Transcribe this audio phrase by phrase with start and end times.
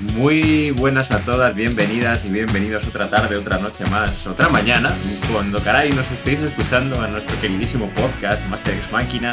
[0.00, 4.94] Muy buenas a todas, bienvenidas y bienvenidos otra tarde, otra noche más, otra mañana,
[5.32, 9.32] cuando caray nos estéis escuchando a nuestro queridísimo podcast Master X Máquina.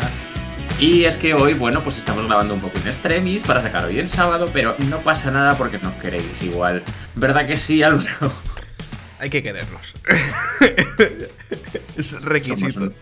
[0.79, 3.99] Y es que hoy, bueno, pues estamos grabando un poco en extremis para sacar hoy
[3.99, 6.81] en sábado, pero no pasa nada porque nos queréis igual.
[7.15, 8.31] ¿Verdad que sí, Álvaro?
[9.19, 9.93] Hay que querernos.
[11.97, 12.71] es requisito.
[12.71, 12.95] Somos un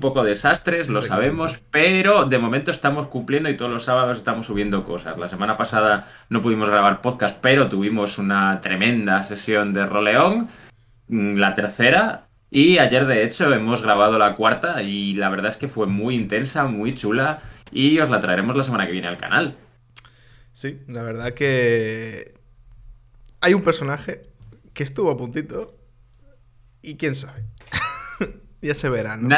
[0.00, 4.84] poco desastres, lo sabemos, pero de momento estamos cumpliendo y todos los sábados estamos subiendo
[4.84, 5.18] cosas.
[5.18, 10.48] La semana pasada no pudimos grabar podcast, pero tuvimos una tremenda sesión de roleón,
[11.08, 15.56] mm, la tercera, y ayer de hecho hemos grabado la cuarta y la verdad es
[15.56, 19.16] que fue muy intensa, muy chula y os la traeremos la semana que viene al
[19.16, 19.56] canal.
[20.52, 22.34] Sí, la verdad que
[23.40, 24.22] hay un personaje
[24.74, 25.78] que estuvo a puntito
[26.82, 27.44] y quién sabe.
[28.62, 29.28] Ya se verá, ¿no?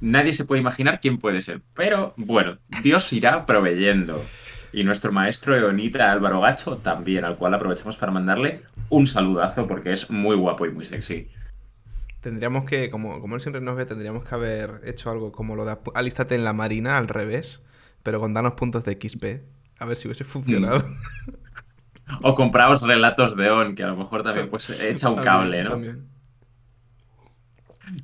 [0.00, 1.60] nadie se puede imaginar quién puede ser.
[1.74, 4.22] Pero bueno, Dios irá proveyendo.
[4.72, 9.92] Y nuestro maestro Eonita Álvaro Gacho también, al cual aprovechamos para mandarle un saludazo porque
[9.92, 11.28] es muy guapo y muy sexy.
[12.20, 15.64] Tendríamos que, como, como él siempre nos ve, tendríamos que haber hecho algo como lo
[15.64, 17.62] de alístate en la marina al revés,
[18.02, 19.42] pero con darnos puntos de XP.
[19.80, 20.80] A ver si hubiese funcionado.
[20.80, 20.94] Mm.
[22.22, 25.80] O compramos relatos de On, que a lo mejor también pues echa un cable, ¿no?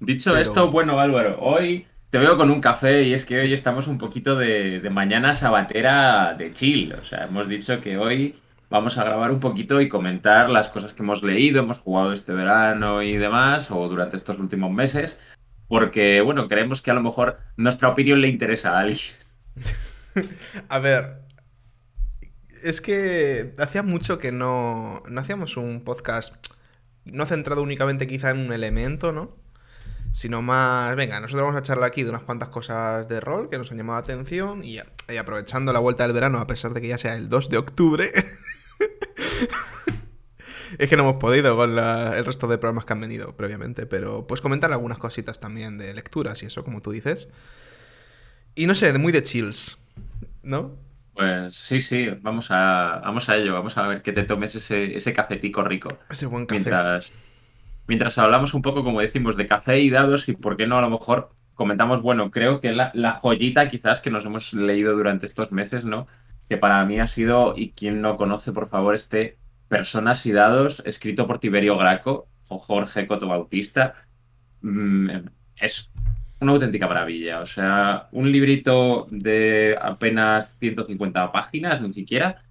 [0.01, 3.89] Dicho esto, bueno, Álvaro, hoy te veo con un café y es que hoy estamos
[3.89, 6.93] un poquito de, mañana sabatera de chill.
[6.93, 8.37] O sea, hemos dicho que hoy
[8.71, 12.33] vamos a grabar un poquito y comentar las cosas que hemos leído, hemos jugado este
[12.33, 15.21] verano y demás, o durante estos últimos meses,
[15.69, 19.01] porque, bueno, creemos que a lo mejor nuestra opinión le interesa a alguien.
[20.69, 21.21] a ver,
[22.63, 26.35] es que hacía mucho que no, no hacíamos un podcast
[27.05, 29.46] no centrado únicamente quizá en un elemento, ¿no?
[30.17, 33.59] Sino más, venga, nosotros vamos a charlar aquí de unas cuantas cosas de rol que
[33.59, 36.89] nos han llamado la atención y, aprovechando la vuelta del verano, a pesar de que
[36.89, 38.11] ya sea el 2 de octubre,
[40.79, 44.27] es que no hemos podido con el resto de programas que han venido previamente, pero
[44.27, 47.29] pues comentar algunas cositas también de lecturas y eso, como tú dices.
[48.55, 49.77] Y no sé, muy de chills,
[50.43, 50.77] ¿no?
[51.13, 54.97] Pues sí, sí, vamos a, vamos a ello, vamos a ver que te tomes ese,
[54.97, 55.89] ese cafetico rico.
[56.09, 57.13] Ese buen café mientras
[58.19, 60.91] hablamos un poco, como decimos, de café y dados y por qué no a lo
[60.91, 65.53] mejor comentamos, bueno, creo que la, la joyita quizás que nos hemos leído durante estos
[65.53, 66.07] meses, ¿no?
[66.49, 69.39] Que para mí ha sido, y quien no conoce, por favor, este
[69.69, 73.95] Personas y Dados, escrito por Tiberio Graco o Jorge Coto Bautista.
[74.61, 75.11] Mm,
[75.57, 75.91] es
[76.41, 77.41] una auténtica maravilla.
[77.41, 82.43] O sea, un librito de apenas 150 páginas, ni siquiera,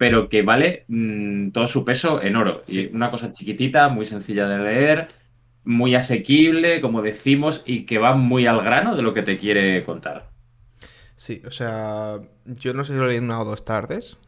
[0.00, 2.62] pero que vale mm, todo su peso en oro.
[2.66, 5.08] Y una cosa chiquitita, muy sencilla de leer,
[5.62, 9.82] muy asequible, como decimos, y que va muy al grano de lo que te quiere
[9.82, 10.30] contar.
[11.16, 14.18] Sí, o sea, yo no sé si lo leí una o dos tardes,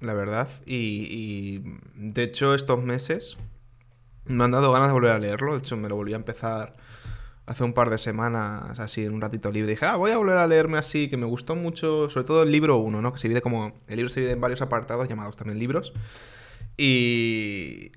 [0.00, 1.62] la verdad, y, y
[1.94, 3.36] de hecho estos meses
[4.24, 6.72] me han dado ganas de volver a leerlo, de hecho me lo volví a empezar
[7.48, 10.36] hace un par de semanas, así en un ratito libre, dije, ah, voy a volver
[10.36, 13.12] a leerme así, que me gustó mucho, sobre todo el libro 1, ¿no?
[13.12, 15.92] Que se divide como, el libro se divide en varios apartados llamados también libros.
[16.76, 17.92] Y...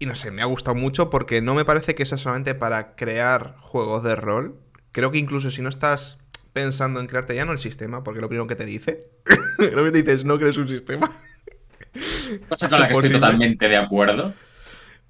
[0.00, 2.94] Y no sé, me ha gustado mucho porque no me parece que sea solamente para
[2.94, 4.60] crear juegos de rol.
[4.92, 6.18] Creo que incluso si no estás
[6.52, 9.08] pensando en crearte ya no el sistema, porque lo primero que te dice,
[9.58, 11.10] lo que te dice es no crees un sistema.
[12.48, 14.32] Cosa con la que estoy totalmente de acuerdo.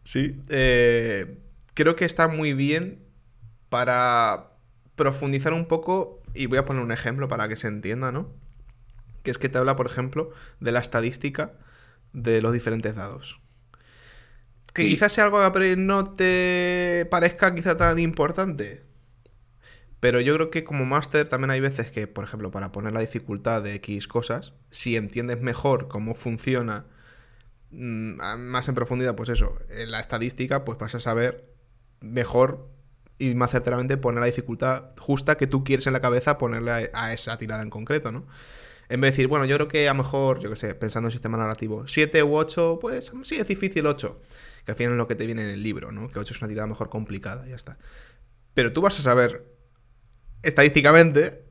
[0.04, 1.36] Sí, eh,
[1.74, 3.07] creo que está muy bien
[3.68, 4.52] para
[4.94, 8.32] profundizar un poco, y voy a poner un ejemplo para que se entienda, ¿no?
[9.22, 10.30] Que es que te habla, por ejemplo,
[10.60, 11.52] de la estadística
[12.12, 13.40] de los diferentes dados.
[14.74, 18.84] Que quizás sea algo que no te parezca quizá tan importante.
[20.00, 23.00] Pero yo creo que como máster también hay veces que, por ejemplo, para poner la
[23.00, 26.86] dificultad de X cosas, si entiendes mejor cómo funciona
[27.70, 31.52] mm, más en profundidad, pues eso, en la estadística, pues vas a saber
[32.00, 32.68] mejor
[33.18, 37.12] y más certeramente poner la dificultad justa que tú quieres en la cabeza ponerle a,
[37.12, 38.26] esa tirada en concreto, ¿no?
[38.88, 41.08] En vez de decir, bueno, yo creo que a lo mejor, yo qué sé, pensando
[41.08, 44.22] en sistema narrativo, 7 u 8, pues sí, es difícil 8.
[44.64, 46.08] Que al final es lo que te viene en el libro, ¿no?
[46.08, 47.76] Que 8 es una tirada mejor complicada, ya está.
[48.54, 49.44] Pero tú vas a saber
[50.42, 51.44] estadísticamente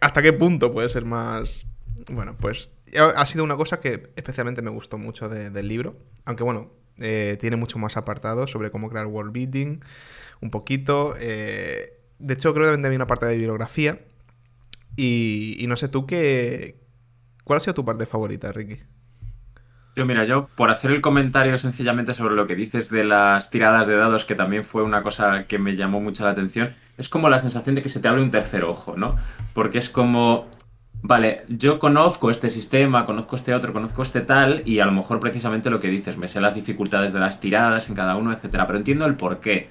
[0.00, 1.66] hasta qué punto puede ser más...
[2.10, 5.96] Bueno, pues ha sido una cosa que especialmente me gustó mucho del libro.
[6.24, 9.82] Aunque bueno, eh, tiene mucho más apartados sobre cómo crear world beating,
[10.40, 11.14] un poquito.
[11.18, 14.00] Eh, de hecho, creo que también hay una parte de bibliografía.
[14.96, 16.76] Y, no sé tú qué.
[17.44, 18.80] ¿Cuál ha sido tu parte favorita, Ricky?
[19.94, 23.86] Yo, mira, yo por hacer el comentario sencillamente sobre lo que dices de las tiradas
[23.86, 27.28] de dados, que también fue una cosa que me llamó mucho la atención, es como
[27.28, 29.16] la sensación de que se te abre un tercer ojo, ¿no?
[29.54, 30.48] Porque es como
[31.02, 35.20] vale, yo conozco este sistema, conozco este otro, conozco este tal, y a lo mejor
[35.20, 38.66] precisamente lo que dices, me sé las dificultades de las tiradas en cada uno, etcétera,
[38.66, 39.70] pero entiendo el por qué.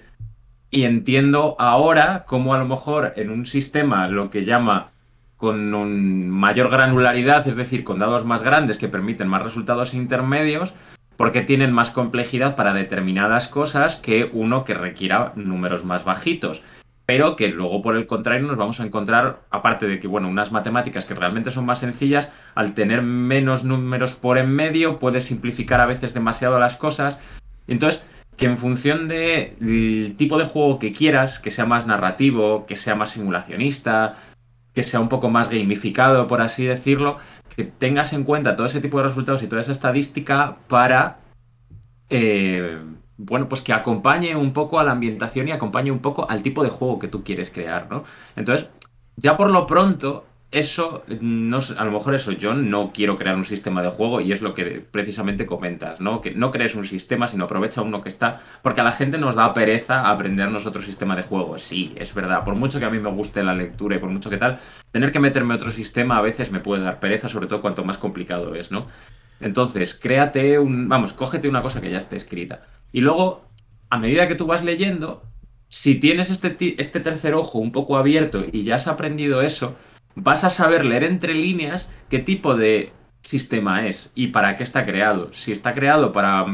[0.70, 4.92] Y entiendo ahora cómo a lo mejor en un sistema lo que llama
[5.38, 10.74] con un mayor granularidad, es decir, con dados más grandes que permiten más resultados intermedios,
[11.16, 16.64] porque tienen más complejidad para determinadas cosas que uno que requiera números más bajitos.
[17.08, 20.52] Pero que luego, por el contrario, nos vamos a encontrar, aparte de que, bueno, unas
[20.52, 25.80] matemáticas que realmente son más sencillas, al tener menos números por en medio, puede simplificar
[25.80, 27.18] a veces demasiado las cosas.
[27.66, 28.04] Entonces,
[28.36, 32.96] que en función del tipo de juego que quieras, que sea más narrativo, que sea
[32.96, 34.16] más simulacionista,
[34.74, 37.20] que sea un poco más gamificado, por así decirlo,
[37.56, 41.20] que tengas en cuenta todo ese tipo de resultados y toda esa estadística para,
[42.10, 42.78] eh,
[43.18, 46.64] bueno, pues que acompañe un poco a la ambientación y acompañe un poco al tipo
[46.64, 48.04] de juego que tú quieres crear, ¿no?
[48.36, 48.70] Entonces,
[49.16, 53.44] ya por lo pronto, eso, no, a lo mejor eso, yo no quiero crear un
[53.44, 56.22] sistema de juego y es lo que precisamente comentas, ¿no?
[56.22, 59.36] Que no crees un sistema, sino aprovecha uno que está, porque a la gente nos
[59.36, 63.00] da pereza aprendernos otro sistema de juego, sí, es verdad, por mucho que a mí
[63.00, 64.60] me guste la lectura y por mucho que tal,
[64.92, 67.98] tener que meterme otro sistema a veces me puede dar pereza, sobre todo cuanto más
[67.98, 68.88] complicado es, ¿no?
[69.40, 72.64] Entonces, créate un, vamos, cógete una cosa que ya esté escrita.
[72.92, 73.46] Y luego,
[73.90, 75.24] a medida que tú vas leyendo,
[75.70, 79.76] si tienes este, este tercer ojo un poco abierto y ya has aprendido eso,
[80.16, 82.92] vas a saber leer entre líneas qué tipo de
[83.22, 85.34] sistema es y para qué está creado.
[85.34, 86.46] Si está creado para,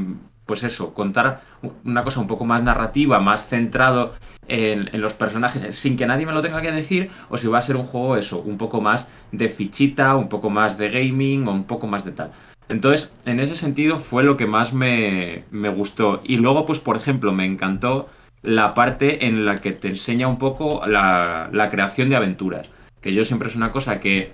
[0.45, 1.41] pues eso, contar
[1.83, 4.13] una cosa un poco más narrativa, más centrado
[4.47, 7.61] en, los personajes, sin que nadie me lo tenga que decir, o si va a
[7.61, 11.51] ser un juego eso, un poco más de fichita, un poco más de gaming o
[11.51, 12.31] un poco más de tal.
[12.69, 16.21] Entonces, en ese sentido fue lo que más me, me gustó.
[16.23, 18.09] Y luego, pues, por ejemplo, me encantó
[18.41, 22.69] la parte en la que te enseña un poco la, la creación de aventuras
[23.03, 24.31] que yo siempre es una cosa que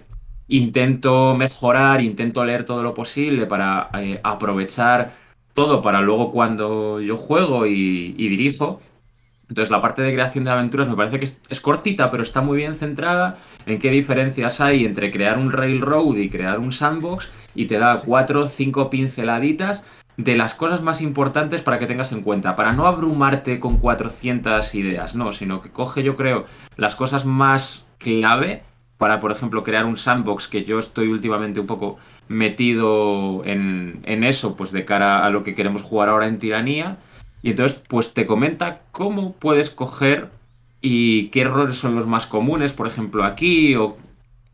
[0.47, 5.11] intento mejorar, intento leer todo lo posible para eh, aprovechar
[5.53, 8.79] todo para luego cuando yo juego y, dirijo.
[9.49, 12.57] Entonces la parte de creación de aventuras me parece que es, cortita, pero está muy
[12.57, 17.65] bien centrada en qué diferencias hay entre crear un railroad y crear un sandbox y
[17.65, 19.83] te da cuatro o cinco pinceladitas
[20.17, 24.75] de las cosas más importantes para que tengas en cuenta, para no abrumarte con 400
[24.75, 26.45] ideas, no, sino que coge yo creo
[26.75, 28.63] las cosas más clave
[28.99, 31.97] para, por ejemplo, crear un sandbox que yo estoy últimamente un poco
[32.27, 36.97] metido en, eso, pues de cara a lo que queremos jugar ahora en tiranía.
[37.41, 40.29] Y entonces, pues te comenta cómo puedes coger
[40.81, 43.97] y qué errores son los más comunes, por ejemplo, aquí, o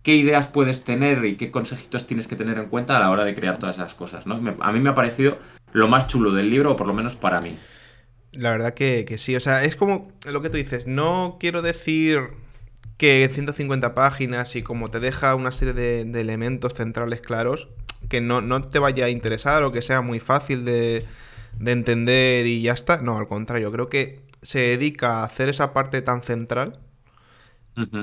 [0.03, 3.25] qué ideas puedes tener y qué consejitos tienes que tener en cuenta a la hora
[3.25, 4.35] de crear todas esas cosas, ¿no?
[4.61, 5.37] A mí me ha parecido
[5.73, 7.57] lo más chulo del libro, o por lo menos para mí.
[8.33, 11.61] La verdad que, que sí, o sea, es como lo que tú dices, no quiero
[11.61, 12.29] decir
[12.97, 17.67] que 150 páginas y como te deja una serie de, elementos centrales claros,
[18.09, 21.05] que no, te vaya a interesar o que sea muy fácil de,
[21.65, 22.97] entender y ya está.
[23.01, 26.79] No, al contrario, creo que se dedica a hacer esa parte tan central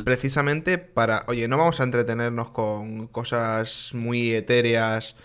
[0.04, 5.16] precisamente para, oye, no vamos a entretenernos con cosas muy etéreas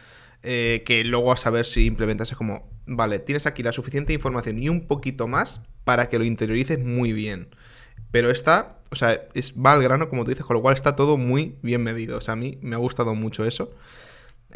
[0.43, 4.57] eh, que luego a saber si implementas es como, vale, tienes aquí la suficiente información
[4.61, 7.49] y un poquito más para que lo interiorices muy bien.
[8.11, 10.95] Pero está, o sea, es, va al grano, como tú dices, con lo cual está
[10.95, 12.17] todo muy bien medido.
[12.17, 13.71] O sea, a mí me ha gustado mucho eso.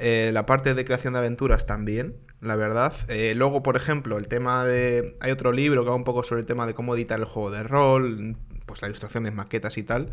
[0.01, 2.93] Eh, la parte de creación de aventuras también, la verdad.
[3.07, 5.15] Eh, luego, por ejemplo, el tema de...
[5.21, 7.51] Hay otro libro que va un poco sobre el tema de cómo editar el juego
[7.51, 10.09] de rol, pues las ilustraciones, maquetas y tal.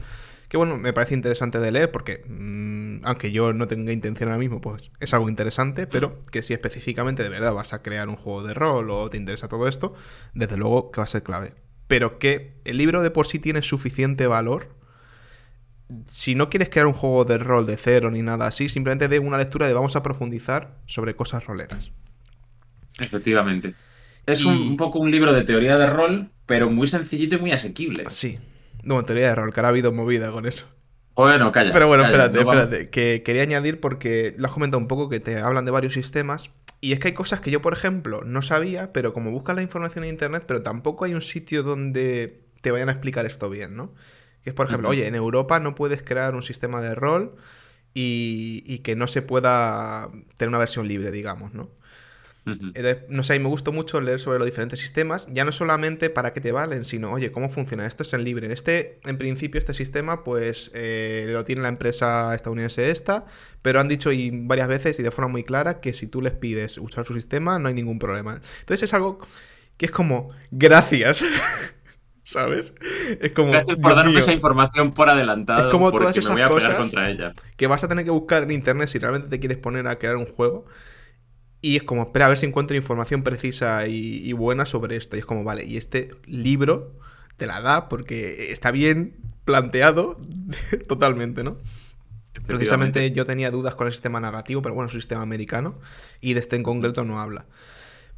[0.49, 4.39] Que bueno, me parece interesante de leer porque, mm, aunque yo no tenga intención ahora
[4.39, 8.17] mismo, pues es algo interesante, pero que si específicamente de verdad vas a crear un
[8.17, 9.95] juego de rol o te interesa todo esto,
[10.35, 11.55] desde luego que va a ser clave
[11.89, 14.69] pero que el libro de por sí tiene suficiente valor.
[16.07, 19.19] Si no quieres crear un juego de rol de cero ni nada así, simplemente de
[19.19, 21.91] una lectura de vamos a profundizar sobre cosas roleras.
[22.99, 23.75] Efectivamente.
[24.27, 28.05] Es un, poco un libro de teoría de rol, pero muy sencillito y muy asequible.
[28.09, 28.39] Sí.
[28.83, 30.67] No, teoría de rol, que ahora ha habido movida con eso.
[31.15, 31.73] Bueno, calla.
[31.73, 32.91] Pero bueno, espérate, espérate.
[32.91, 36.51] Que quería añadir porque lo has comentado un poco que te hablan de varios sistemas
[36.81, 39.63] y es que hay cosas que yo, por ejemplo, no sabía, pero como buscas la
[39.63, 43.77] información en internet, pero tampoco hay un sitio donde te vayan a explicar esto bien,
[43.77, 43.95] ¿no?
[44.43, 47.37] Que es, por ejemplo, oye, en Europa no puedes crear un sistema de rol
[47.95, 51.71] y, y que no se pueda tener una versión libre, digamos, ¿no?
[53.09, 56.41] no sé, me gustó mucho leer sobre los diferentes sistemas, ya no solamente para qué
[56.41, 57.87] te valen, sino, oye, ¿cómo funciona?
[57.87, 58.47] Esto es en libre.
[58.47, 63.27] En este, en principio, este sistema, pues eh, lo tiene la empresa estadounidense esta,
[63.63, 66.33] pero han dicho y varias veces y de forma muy clara que si tú les
[66.33, 68.41] pides usar su sistema, no hay ningún problema.
[68.61, 69.19] Entonces es algo
[69.77, 71.25] que es como, gracias.
[72.29, 72.75] ¿Sabes?
[73.21, 73.53] Es como.
[73.53, 75.63] Gracias por darme esa información por adelantado.
[75.67, 77.33] Es como todas esas me voy a cosas contra ella.
[77.57, 80.17] que vas a tener que buscar en internet si realmente te quieres poner a crear
[80.17, 80.67] un juego.
[81.63, 85.17] Y es como, espera a ver si encuentro información precisa y, buena sobre esto.
[85.17, 86.93] Y es como, vale, y este libro
[87.39, 89.17] te la da porque está bien
[89.47, 90.19] planteado
[90.87, 91.57] totalmente, ¿no?
[92.47, 95.79] Precisamente yo tenía dudas con el sistema narrativo, pero bueno, es un sistema americano
[96.21, 97.47] y de este en concreto no habla.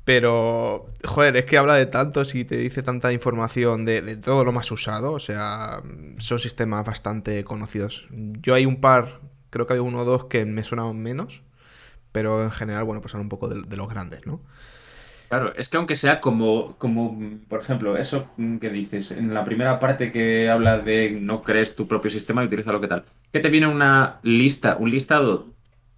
[0.05, 4.53] Pero, joder, es que habla de tantos y te dice tanta información de, todo lo
[4.53, 5.13] más usado.
[5.13, 5.83] O sea,
[6.19, 8.07] son sistemas bastante conocidos.
[8.11, 11.43] Yo hay un par, creo que hay uno o dos que me suenan menos.
[12.13, 14.41] Pero en general, bueno, pues son un poco de, los grandes, ¿no?
[15.29, 17.17] Claro, es que aunque sea como, como,
[17.49, 18.31] por ejemplo, eso
[18.61, 22.47] que dices, en la primera parte que habla de no crees tu propio sistema y
[22.47, 25.47] utiliza lo que tal, que te viene una lista, un listado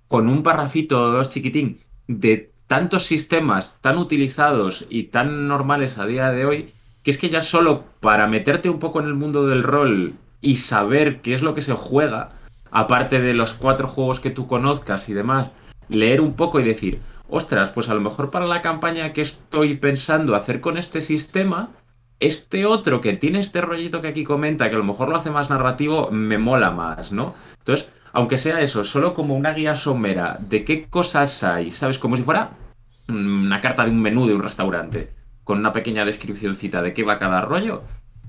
[0.07, 6.07] con un parrafito o dos chiquitín de tantos sistemas tan utilizados y tan normales a
[6.07, 6.71] día de hoy,
[7.03, 10.57] que es que ya solo para meterte un poco en el mundo del rol y
[10.57, 12.31] saber qué es lo que se juega,
[12.71, 15.51] aparte de los cuatro juegos que tú conozcas y demás,
[15.91, 19.75] leer un poco y decir, ostras, pues a lo mejor para la campaña que estoy
[19.75, 21.69] pensando hacer con este sistema,
[22.21, 25.31] este otro que tiene este rollito que aquí comenta, que a lo mejor lo hace
[25.31, 27.35] más narrativo, me mola más, ¿no?
[27.59, 31.99] Entonces, aunque sea eso, solo como una guía somera de qué cosas hay, ¿sabes?
[31.99, 32.62] Como si fuera
[33.09, 35.11] una carta de un menú de un restaurante,
[35.45, 37.83] con una pequeña descripcióncita de qué va cada rollo.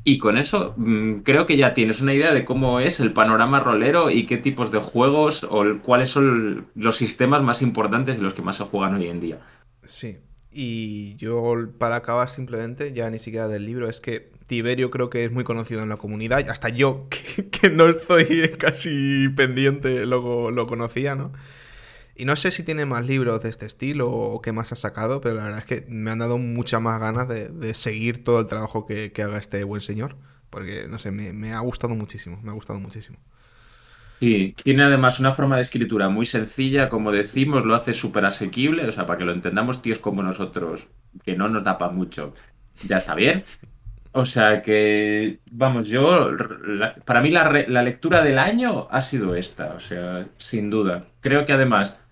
[0.05, 3.59] Y con eso mm, creo que ya tienes una idea de cómo es el panorama
[3.59, 8.33] rolero y qué tipos de juegos o cuáles son los sistemas más importantes de los
[8.33, 9.39] que más se juegan hoy en día.
[9.83, 10.17] Sí,
[10.51, 15.23] y yo para acabar simplemente, ya ni siquiera del libro, es que Tiberio creo que
[15.23, 17.07] es muy conocido en la comunidad, hasta yo
[17.51, 21.31] que, no estoy casi pendiente lo, lo conocía, ¿no?
[22.15, 25.19] Y no sé si tiene más libros de este estilo o qué más ha sacado,
[25.19, 28.45] pero la verdad es que me han dado muchas más ganas de, seguir todo el
[28.45, 30.15] trabajo que, haga este buen señor.
[30.51, 33.17] Porque, no sé, me, ha gustado muchísimo, me ha gustado muchísimo.
[34.19, 38.85] Sí, tiene además una forma de escritura muy sencilla, como decimos, lo hace súper asequible,
[38.87, 40.87] o sea, para que lo entendamos tíos como nosotros,
[41.23, 42.33] que no nos da para mucho,
[42.87, 43.43] ya está bien.
[44.11, 46.29] O sea que, vamos, yo,
[47.03, 51.07] para mí la, la, lectura del año ha sido esta, o sea, sin duda.
[51.19, 52.02] Creo que además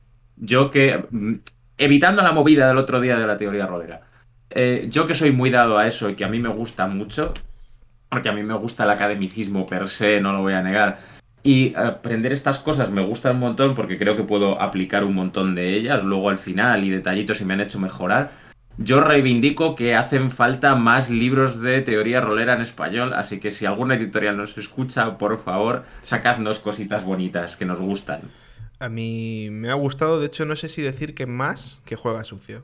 [0.41, 1.33] yo que, mm,
[1.77, 4.01] evitando la movida del otro día de la teoría rolera,
[4.49, 7.33] eh, yo que soy muy dado a eso y que a mí me gusta mucho,
[8.09, 10.99] porque a mí me gusta el academicismo per se, no lo voy a negar,
[11.43, 15.55] y aprender estas cosas me gusta un montón porque creo que puedo aplicar un montón
[15.55, 18.31] de ellas luego al final y detallitos y me han hecho mejorar.
[18.77, 23.65] Yo reivindico que hacen falta más libros de teoría rolera en español, así que si
[23.65, 28.21] alguna editorial nos escucha, por favor, sacadnos cositas bonitas que nos gustan.
[28.81, 32.23] A mí me ha gustado, de hecho no sé si decir que más que juega
[32.23, 32.63] sucio.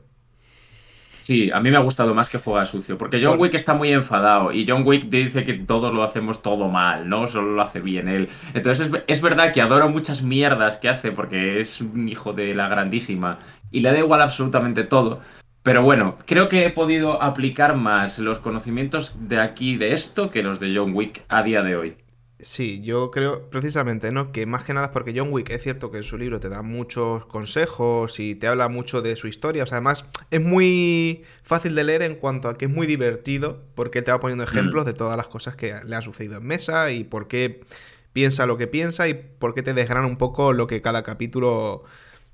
[1.22, 3.92] Sí, a mí me ha gustado más que juega sucio, porque John Wick está muy
[3.92, 7.28] enfadado y John Wick dice que todos lo hacemos todo mal, ¿no?
[7.28, 8.30] Solo lo hace bien él.
[8.56, 12.68] Entonces es, verdad que adoro muchas mierdas que hace porque es un hijo de la
[12.68, 13.38] grandísima
[13.70, 15.22] y le da igual absolutamente todo.
[15.62, 20.42] Pero bueno, creo que he podido aplicar más los conocimientos de aquí de esto que
[20.42, 21.98] los de John Wick a día de hoy.
[22.40, 24.32] Sí, yo creo precisamente, ¿no?
[24.32, 26.50] Que más que nada es porque John Wick es cierto que en su libro te
[26.50, 29.64] da muchos consejos y te habla mucho de su historia.
[29.64, 33.64] O sea, además es muy fácil de leer en cuanto a que es muy divertido
[33.74, 34.50] porque te va poniendo mm.
[34.50, 37.62] ejemplos de todas las cosas que le han sucedido en mesa y por qué
[38.14, 41.86] piensa lo que piensa y por qué te desgrana un poco lo que cada capítulo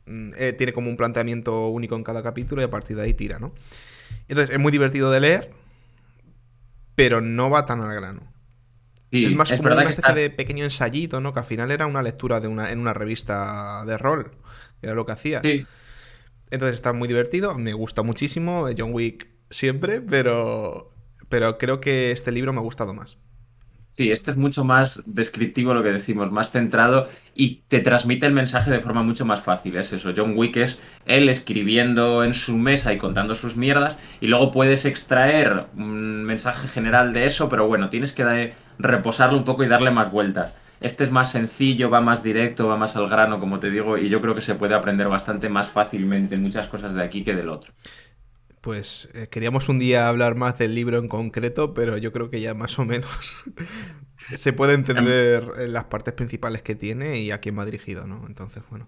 [0.05, 3.13] mm, eh, tiene como un planteamiento único en cada capítulo y a partir de ahí
[3.13, 3.53] tira, ¿no?
[4.27, 5.51] Entonces es muy divertido de leer,
[6.95, 8.32] pero no va tan al grano
[9.13, 11.33] es más como una especie de pequeño ensayito, ¿no?
[11.33, 14.31] Que al final era una lectura de una, en una revista de rol.
[14.81, 15.41] Era lo que hacía.
[15.41, 15.65] Sí.
[16.49, 17.57] Entonces está muy divertido.
[17.57, 18.67] Me gusta muchísimo.
[18.77, 20.91] John Wick siempre, pero.
[21.29, 23.17] Pero creo que este libro me ha gustado más.
[23.93, 28.33] Sí, este es mucho más descriptivo, lo que decimos, más centrado y te transmite el
[28.33, 29.77] mensaje de forma mucho más fácil.
[29.77, 34.27] Es eso, John Wick es él escribiendo en su mesa y contando sus mierdas y
[34.27, 38.23] luego puedes extraer un mensaje general de eso, pero bueno, tienes que
[38.79, 40.55] reposarlo un poco y darle más vueltas.
[40.79, 44.09] Este es más sencillo, va más directo, va más al grano, como te digo, y
[44.09, 47.49] yo creo que se puede aprender bastante más fácilmente muchas cosas de aquí que del
[47.49, 47.71] otro.
[48.59, 52.41] Pues eh, queríamos un día hablar más del libro en concreto, pero yo creo que
[52.41, 53.45] ya más o menos
[54.33, 58.25] se puede entender las partes principales que tiene y a quién va dirigido, ¿no?
[58.27, 58.87] Entonces, bueno.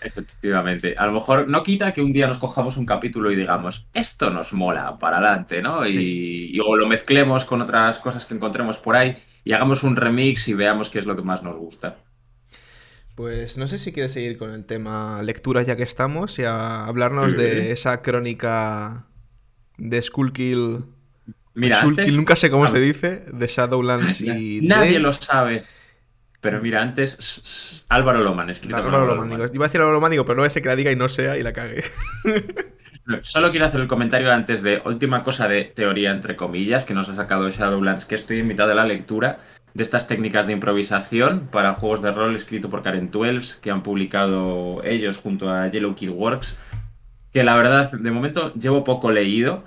[0.00, 0.94] Efectivamente.
[0.96, 4.30] A lo mejor no quita que un día nos cojamos un capítulo y digamos, esto
[4.30, 5.86] nos mola para adelante, ¿no?
[5.86, 9.96] Y, y, o lo mezclemos con otras cosas que encontremos por ahí y hagamos un
[9.96, 11.96] remix y veamos qué es lo que más nos gusta.
[13.14, 16.84] Pues no sé si quieres seguir con el tema lectura ya que estamos y a
[16.84, 19.06] hablarnos de esa crónica
[19.76, 20.84] de Skullkill
[21.54, 24.60] Mira, antes- nunca sé cómo se dice, de Shadowlands y...
[24.62, 24.98] Nadie Drake.
[25.00, 25.64] lo sabe.
[26.40, 29.40] Pero mira, antes Álvaro Loman escrito Álvaro Álvaro Loman, Loman.
[29.46, 31.08] digo, Iba a decir Álvaro Loman, digo, pero no ese que la diga y no
[31.08, 31.82] sea y la cague.
[33.06, 36.92] No, Solo quiero hacer el comentario antes de última cosa de teoría, entre comillas, que
[36.94, 39.38] nos ha sacado Shadowlands, que estoy en mitad de la lectura
[39.74, 43.82] de estas técnicas de improvisación para juegos de rol escrito por Karen Twelves, que han
[43.82, 46.58] publicado ellos junto a Yellow Kid Works,
[47.32, 49.64] que la verdad, de momento llevo poco leído,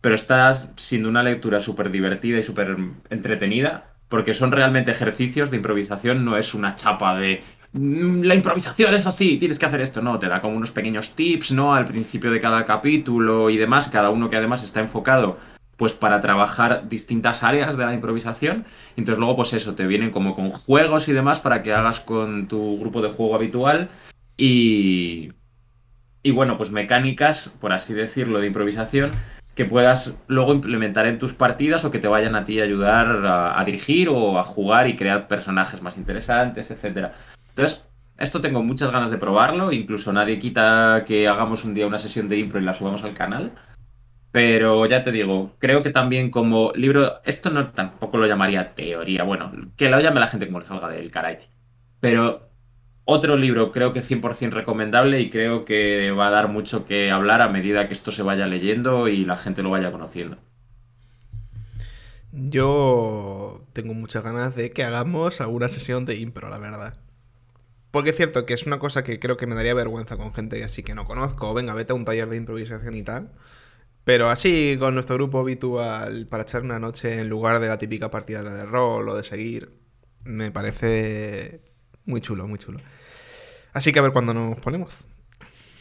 [0.00, 2.76] pero está siendo una lectura súper divertida y súper
[3.10, 8.92] entretenida, porque son realmente ejercicios de improvisación, no es una chapa de "Mm, la improvisación
[8.94, 11.74] es así, tienes que hacer esto, no, te da como unos pequeños tips, ¿no?
[11.74, 15.38] Al principio de cada capítulo y demás, cada uno que además está enfocado
[15.76, 18.66] pues para trabajar distintas áreas de la improvisación.
[18.98, 22.48] Entonces luego pues eso, te vienen como con juegos y demás para que hagas con
[22.48, 23.88] tu grupo de juego habitual
[24.36, 25.32] y
[26.22, 29.12] y bueno, pues mecánicas, por así decirlo, de improvisación
[29.60, 33.26] que puedas luego implementar en tus partidas o que te vayan a ti a ayudar
[33.26, 37.12] a, dirigir o a jugar y crear personajes más interesantes, etcétera.
[37.50, 37.84] Entonces,
[38.16, 42.26] esto tengo muchas ganas de probarlo, incluso nadie quita que hagamos un día una sesión
[42.26, 43.52] de impro y la subamos al canal.
[44.32, 49.24] Pero ya te digo, creo que también como libro, esto no tampoco lo llamaría teoría,
[49.24, 51.36] bueno, que lo llame la gente como le salga del caray.
[52.00, 52.49] Pero
[53.04, 57.42] otro libro creo que 100% recomendable y creo que va a dar mucho que hablar
[57.42, 60.38] a medida que esto se vaya leyendo y la gente lo vaya conociendo.
[62.32, 66.98] Yo tengo muchas ganas de que hagamos alguna sesión de impro, la verdad.
[67.90, 70.62] Porque es cierto que es una cosa que creo que me daría vergüenza con gente
[70.62, 71.52] así que no conozco.
[71.54, 73.32] Venga, vete a un taller de improvisación y tal.
[74.04, 78.10] Pero así, con nuestro grupo habitual, para echar una noche en lugar de la típica
[78.10, 79.72] partida de rol o de seguir,
[80.24, 81.62] me parece
[82.06, 82.80] muy chulo, muy chulo.
[83.72, 85.08] Así que a ver cuándo nos ponemos.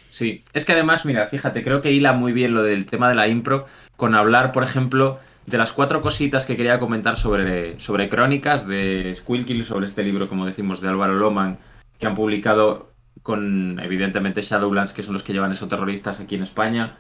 [0.10, 3.16] Sí, es que además, mira, fíjate, creo que hila muy bien lo del tema de
[3.16, 8.10] la impro con hablar, por ejemplo, de las cuatro cositas que quería comentar sobre, sobre
[8.10, 11.58] crónicas de Squilkill, sobre este libro, como decimos, de Álvaro Loman,
[12.00, 16.44] que han publicado con, evidentemente, Shadowlands, que son los que llevan esos terroristas aquí en
[16.44, 16.98] España.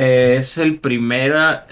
[0.00, 1.66] Es el primera,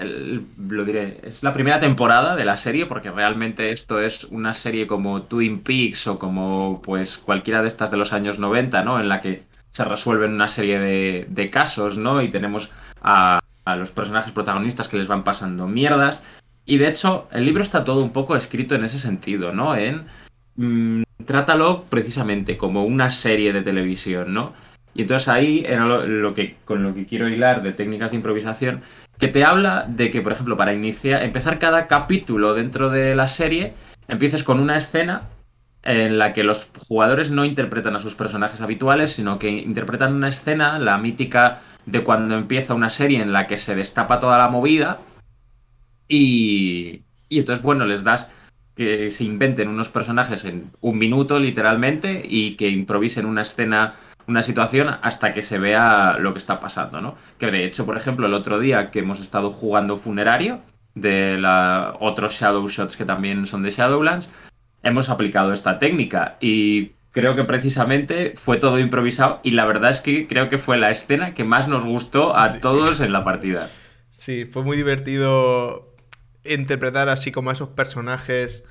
[0.58, 4.88] lo diré, es la primera temporada de la serie, porque realmente esto es una serie
[4.88, 8.98] como Twin Peaks o como pues cualquiera de estas de los años 90, ¿no?
[8.98, 12.20] En la que se resuelven una serie de, de casos, ¿no?
[12.20, 12.68] Y tenemos
[13.00, 16.24] a, a los personajes protagonistas que les van pasando mierdas.
[16.64, 19.76] Y de hecho, el libro está todo un poco escrito en ese sentido, ¿no?
[19.76, 20.06] En
[20.56, 24.52] mm, trátalo precisamente como una serie de televisión, ¿no?
[24.96, 28.80] Y entonces ahí era lo, que, con lo que quiero hilar de técnicas de improvisación,
[29.18, 33.28] que te habla de que, por ejemplo, para iniciar, empezar cada capítulo dentro de la
[33.28, 33.74] serie,
[34.08, 35.22] empieces con una escena
[35.82, 40.28] en la que los jugadores no interpretan a sus personajes habituales, sino que interpretan una
[40.28, 44.48] escena, la mítica de cuando empieza una serie en la que se destapa toda la
[44.48, 44.98] movida
[46.08, 48.28] y, y entonces, bueno, les das
[48.76, 53.94] que se inventen unos personajes en un minuto, literalmente, y que improvisen una escena,
[54.28, 57.14] una situación hasta que se vea lo que está pasando, ¿no?
[57.38, 60.60] Que de hecho, por ejemplo, el otro día que hemos estado jugando Funerario,
[60.94, 64.30] de la, otros Shadow Shots que también son de Shadowlands,
[64.82, 70.00] hemos aplicado esta técnica y creo que precisamente fue todo improvisado y la verdad es
[70.00, 72.60] que creo que fue la escena que más nos gustó a Sí.
[72.60, 73.68] todos en la partida.
[74.10, 75.92] Sí, fue muy divertido
[76.44, 78.64] interpretar así como a esos personajes.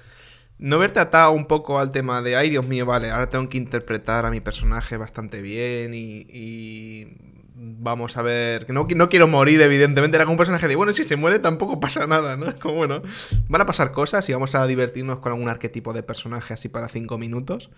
[0.57, 3.57] No verte atado un poco al tema de, ay Dios mío, vale, ahora tengo que
[3.57, 7.17] interpretar a mi personaje bastante bien y, y
[7.55, 10.93] vamos a ver, que no, no quiero morir evidentemente, era como un personaje de, bueno,
[10.93, 12.55] si se muere tampoco pasa nada, ¿no?
[12.59, 13.01] Como bueno,
[13.49, 16.87] van a pasar cosas y vamos a divertirnos con algún arquetipo de personaje así para
[16.87, 17.69] cinco minutos.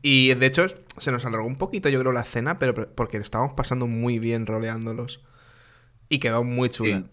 [0.00, 0.66] Y de hecho
[0.98, 4.46] se nos alargó un poquito yo creo la escena, pero porque estábamos pasando muy bien
[4.46, 5.22] roleándolos.
[6.08, 6.98] Y quedó muy chula.
[6.98, 7.04] Sí.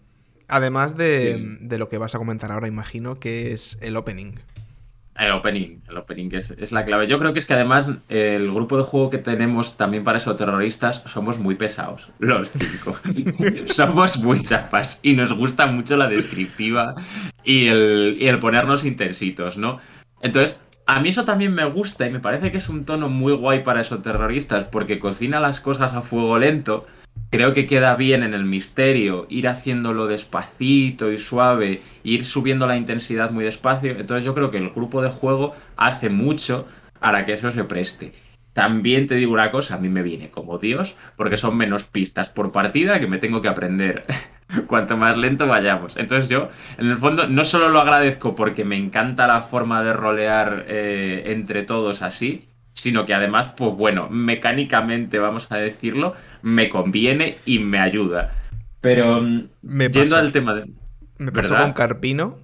[0.48, 1.58] Además de, Sí.
[1.60, 4.34] de lo que vas a comentar ahora, imagino, que es el opening.
[5.16, 7.06] El opening, el opening es, es la clave.
[7.06, 10.36] Yo creo que es que además el grupo de juego que tenemos también para esos
[10.36, 12.96] terroristas somos muy pesados, los cinco.
[13.66, 16.94] somos muy chapas y nos gusta mucho la descriptiva
[17.44, 19.78] y el, y el ponernos intensitos, ¿no?
[20.22, 23.32] Entonces, a mí eso también me gusta y me parece que es un tono muy
[23.32, 26.86] guay para esos terroristas porque cocina las cosas a fuego lento.
[27.30, 32.76] Creo que queda bien en el misterio ir haciéndolo despacito y suave, ir subiendo la
[32.76, 33.92] intensidad muy despacio.
[33.92, 36.66] Entonces yo creo que el grupo de juego hace mucho
[36.98, 38.12] para que eso se preste.
[38.52, 42.30] También te digo una cosa, a mí me viene como Dios, porque son menos pistas
[42.30, 44.04] por partida que me tengo que aprender
[44.66, 45.96] cuanto más lento vayamos.
[45.96, 49.92] Entonces yo, en el fondo, no solo lo agradezco porque me encanta la forma de
[49.92, 56.68] rolear eh, entre todos así, sino que además, pues bueno, mecánicamente, vamos a decirlo, me
[56.68, 58.36] conviene y me ayuda.
[58.80, 60.16] Pero mm, Me yendo pasó.
[60.16, 60.70] al tema de...
[61.18, 61.64] Me pasó ¿Verdad?
[61.66, 62.38] con Carpino,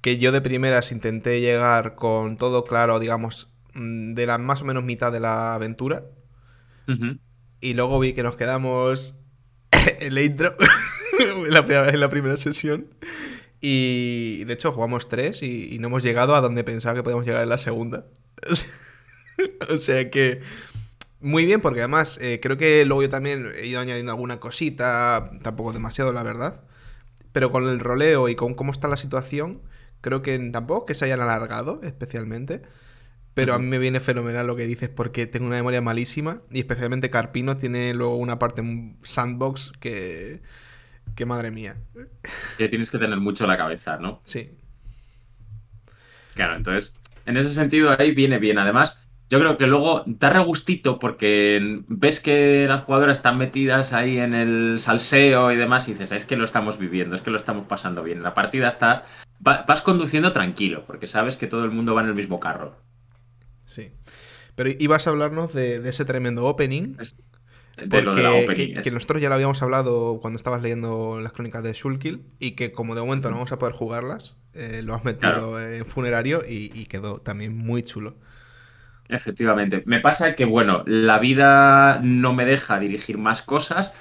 [0.00, 4.64] que yo de primeras intenté llegar con todo claro, digamos, mm, de la más o
[4.64, 6.04] menos mitad de la aventura.
[7.60, 9.14] Y luego vi que nos quedamos
[10.00, 10.56] en la intro,
[11.18, 12.86] en, la primera, en la primera sesión.
[13.60, 17.26] Y de hecho jugamos tres y, y no hemos llegado a donde pensaba que podíamos
[17.26, 18.06] llegar en la segunda.
[19.68, 20.40] o sea que
[21.20, 25.30] muy bien, porque además eh, creo que luego yo también he ido añadiendo alguna cosita,
[25.42, 26.64] tampoco demasiado, la verdad.
[27.32, 29.62] Pero con el roleo y con cómo está la situación,
[30.00, 32.62] creo que tampoco que se hayan alargado especialmente.
[33.34, 36.58] Pero a mí me viene fenomenal lo que dices porque tengo una memoria malísima y
[36.58, 40.42] especialmente Carpino tiene luego una parte en sandbox que...
[41.14, 41.76] que madre mía.
[42.56, 44.20] Que tienes que tener mucho la cabeza, ¿no?
[44.24, 44.50] Sí.
[46.34, 46.94] Claro, entonces,
[47.26, 48.58] en ese sentido ahí viene bien.
[48.58, 48.98] Además,
[49.30, 54.32] yo creo que luego da regustito porque ves que las jugadoras están metidas ahí en
[54.34, 57.66] el salseo y demás y dices, es que lo estamos viviendo, es que lo estamos
[57.66, 58.22] pasando bien.
[58.22, 59.04] La partida está...
[59.46, 62.76] va- vas conduciendo tranquilo porque sabes que todo el mundo va en el mismo carro.
[63.64, 63.90] Sí.
[64.54, 66.96] Pero ibas a hablarnos de, de ese tremendo opening.
[67.76, 68.72] De lo de la opening.
[68.72, 72.22] que, es- que nosotros ya lo habíamos hablado cuando estabas leyendo las crónicas de Shulkill
[72.40, 75.60] y que como de momento no vamos a poder jugarlas, eh, lo has metido Claro.
[75.60, 78.16] en funerario y, y quedó también muy chulo.
[79.08, 79.82] Efectivamente.
[79.86, 83.94] Me pasa que, bueno, la vida no me deja dirigir más cosas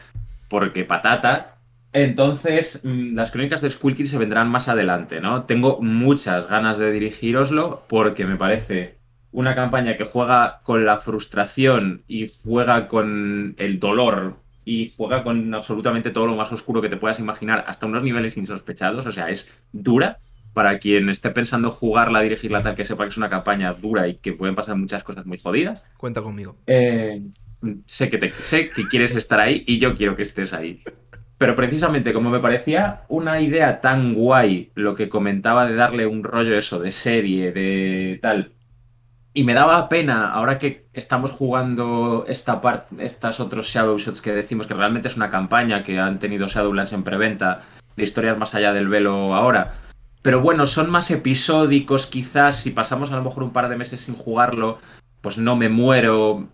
[0.50, 1.56] porque patata.
[1.94, 5.44] Entonces, mm, las crónicas de Skullkill se vendrán más adelante, ¿no?
[5.44, 8.98] Tengo muchas ganas de dirigiroslo porque me parece
[9.32, 15.54] una campaña que juega con la frustración y juega con el dolor y juega con
[15.54, 19.06] absolutamente todo lo más oscuro que te puedas imaginar hasta unos niveles insospechados.
[19.06, 20.20] O sea, es dura.
[20.58, 24.16] Para quien esté pensando jugarla, dirigirla tal, que sepa que es una campaña dura y
[24.16, 25.86] que pueden pasar muchas cosas muy jodidas.
[25.98, 26.56] Cuenta conmigo.
[26.66, 27.22] Eh,
[27.86, 30.82] sé, que te, sé que quieres estar ahí y yo quiero que estés ahí.
[31.38, 36.24] Pero precisamente como me parecía una idea tan guay lo que comentaba de darle un
[36.24, 38.54] rollo eso de serie, de tal,
[39.36, 44.32] y me daba pena ahora que estamos jugando esta parte, estas otros Shadow Shots que
[44.32, 47.62] decimos que realmente es una campaña que han tenido Shadowlands en preventa
[47.96, 49.87] de historias más allá del velo ahora.
[50.28, 54.02] Pero bueno, son más episódicos quizás, si pasamos a lo mejor un par de meses
[54.02, 54.78] sin jugarlo,
[55.22, 56.50] pues no me muero.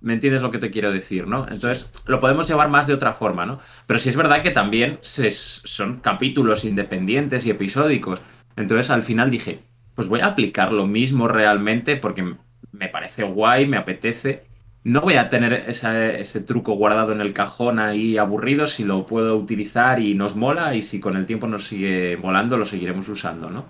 [0.00, 1.46] ¿Me entiendes lo que te quiero decir, no?
[1.48, 3.60] Entonces, lo podemos llevar más de otra forma, ¿no?
[3.86, 8.20] Pero sí es verdad que también se- son capítulos independientes y episódicos.
[8.56, 9.60] Entonces, al final dije,
[9.94, 12.34] pues voy a aplicar lo mismo realmente porque
[12.72, 14.47] me parece guay, me apetece.
[14.84, 19.06] No voy a tener esa- ese truco guardado en el cajón ahí aburrido si lo
[19.06, 23.08] puedo utilizar y nos mola y si con el tiempo nos sigue molando lo seguiremos
[23.08, 23.66] usando, ¿no?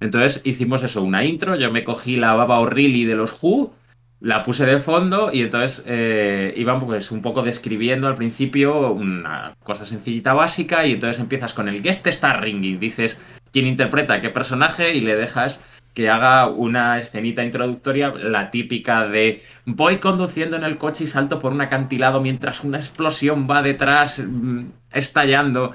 [0.00, 3.72] Entonces hicimos eso, una intro, yo me cogí la Baba O'Reilly de los Who,
[4.20, 9.54] la puse de fondo y entonces eh, iban pues un poco describiendo al principio una
[9.64, 13.20] cosa sencillita básica y entonces empiezas con el guest star ringing, dices
[13.52, 15.60] quién interpreta qué personaje y le dejas
[15.94, 21.38] que haga una escenita introductoria, la típica de voy conduciendo en el coche y salto
[21.38, 24.60] por un acantilado mientras una explosión va detrás mm,
[24.92, 25.72] estallando.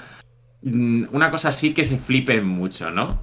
[0.63, 3.21] Mm, Una cosa así que se flipe mucho, ¿no?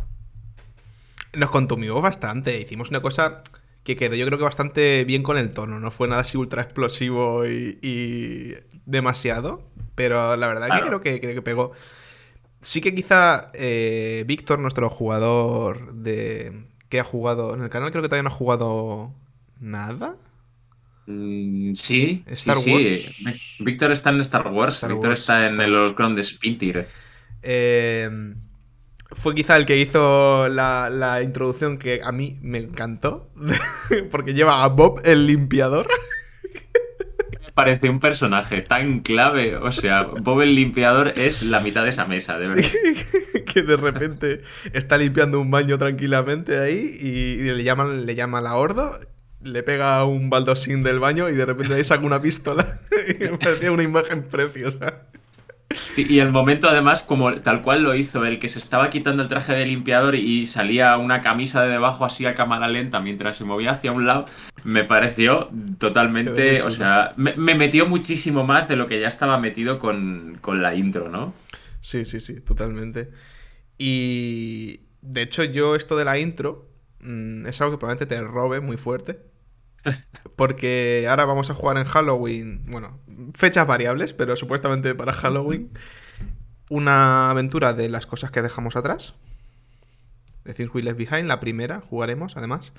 [1.34, 2.60] Nos contumimos bastante.
[2.60, 3.42] Hicimos una cosa
[3.82, 5.80] que quedó yo creo que bastante bien con el tono.
[5.80, 8.54] No fue nada así ultra explosivo y, y
[8.86, 9.62] demasiado.
[9.96, 10.86] Pero la verdad que Claro.
[10.86, 11.72] creo que, creo que pegó.
[12.60, 18.02] Sí que quizá eh, Víctor, nuestro jugador de que ha jugado en el canal, creo
[18.02, 19.12] que todavía no ha jugado
[19.58, 20.14] nada.
[21.06, 23.16] Mm, sí, Star sí, Wars.
[23.16, 23.64] sí.
[23.64, 24.76] Víctor está en Star Wars.
[24.76, 25.74] Star Víctor Wars, está en Star el.
[25.74, 26.86] Holocron de Spintir.
[27.42, 28.08] Eh,
[29.10, 33.28] fue quizá el que hizo la, la introducción que a mí me encantó.
[34.12, 35.88] Porque lleva a Bob el limpiador.
[37.54, 39.56] Parece un personaje tan clave.
[39.56, 42.64] O sea, Bob el limpiador es la mitad de esa mesa, de verdad.
[43.46, 48.56] que de repente está limpiando un baño tranquilamente ahí y, le llaman le llama la
[48.56, 48.98] horda,
[49.40, 52.80] le pega un baldosín del baño y de repente ahí saca una pistola.
[53.08, 55.04] y parecía una imagen preciosa.
[55.74, 59.22] Sí, y el momento, además, como tal cual lo hizo, el que se estaba quitando
[59.22, 63.36] el traje de limpiador y salía una camisa de debajo así a cámara lenta mientras
[63.36, 64.26] se movía hacia un lado,
[64.64, 66.62] me pareció totalmente.
[66.62, 70.62] O sea, me, me metió muchísimo más de lo que ya estaba metido con, con
[70.62, 71.34] la intro, ¿no?
[71.80, 73.10] Sí, sí, sí, totalmente.
[73.76, 78.60] Y de hecho yo esto de la intro mm, es algo que probablemente te robe
[78.60, 79.20] muy fuerte.
[80.36, 83.00] Porque ahora vamos a jugar en Halloween, bueno,
[83.34, 85.70] fechas variables, pero supuestamente para Halloween,
[86.70, 89.14] una aventura de las cosas que dejamos atrás.
[90.44, 92.72] De Things We Left Behind, la primera, jugaremos además.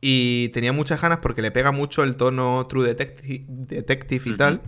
[0.00, 4.62] Y tenía muchas ganas porque le pega mucho el tono True Detective, Detective y tal.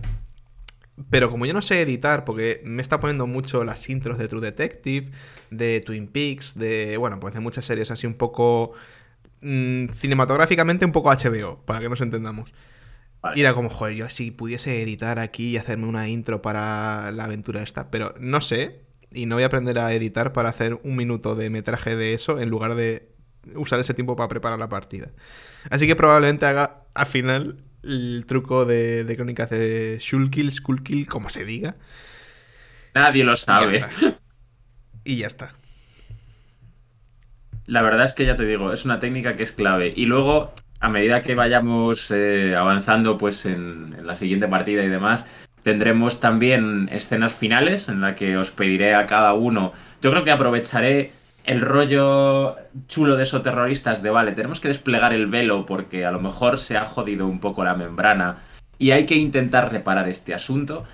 [1.09, 4.41] Pero como yo no sé editar, porque me está poniendo mucho las intros de True
[4.41, 5.11] Detective,
[5.49, 8.73] de Twin Peaks, de, bueno, pues de muchas series así un poco
[9.41, 12.53] mm, cinematográficamente un poco HBO, para que nos entendamos.
[13.35, 17.25] Y era como, joder, yo si pudiese editar aquí y hacerme una intro para la
[17.25, 18.81] aventura esta, pero no sé,
[19.13, 22.39] y no voy a aprender a editar para hacer un minuto de metraje de eso
[22.39, 23.09] en lugar de
[23.55, 25.09] usar ese tiempo para preparar la partida.
[25.69, 31.29] Así que probablemente haga al final el truco de, de crónicas de Shulkill, Skullkill, como
[31.29, 31.75] se diga.
[32.93, 33.85] Nadie lo sabe.
[35.03, 35.55] Y ya está.
[37.65, 39.91] La verdad es que ya te digo, es una técnica que es clave.
[39.95, 45.25] Y luego, a medida que vayamos eh, avanzando pues en, la siguiente partida y demás,
[45.61, 49.73] tendremos también escenas finales en las que os pediré a cada uno.
[50.01, 51.13] Yo creo que aprovecharé
[51.43, 52.55] el rollo
[52.87, 56.59] chulo de esos terroristas de, vale, tenemos que desplegar el velo porque a lo mejor
[56.59, 58.37] se ha jodido un poco la membrana
[58.79, 60.85] y hay que intentar reparar este asunto.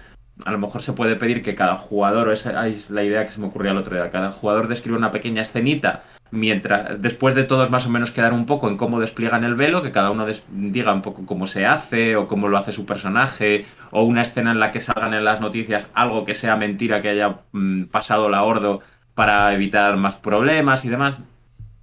[0.43, 3.31] A lo mejor se puede pedir que cada jugador, o esa es la idea que
[3.31, 7.43] se me ocurrió el otro día, cada jugador describa una pequeña escenita mientras después de
[7.43, 10.25] todos más o menos quedar un poco en cómo despliegan el velo, que cada uno
[10.49, 14.51] diga un poco cómo se hace o cómo lo hace su personaje, o una escena
[14.51, 18.29] en la que salgan en las noticias algo que sea mentira que haya mm, pasado
[18.29, 18.81] la Ordo
[19.15, 21.23] para evitar más problemas y demás.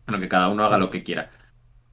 [0.06, 1.30] Bueno, que cada uno haga lo que quiera.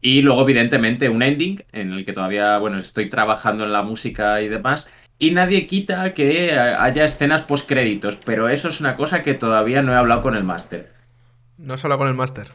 [0.02, 4.42] Y luego, evidentemente, un ending en el que todavía, bueno, estoy trabajando en la música
[4.42, 4.90] y demás.
[5.20, 9.84] Y nadie quita que haya escenas post créditos, pero eso es una cosa que todavía
[9.84, 11.01] no he hablado con el máster.
[11.62, 12.52] ¿No has hablado con el máster?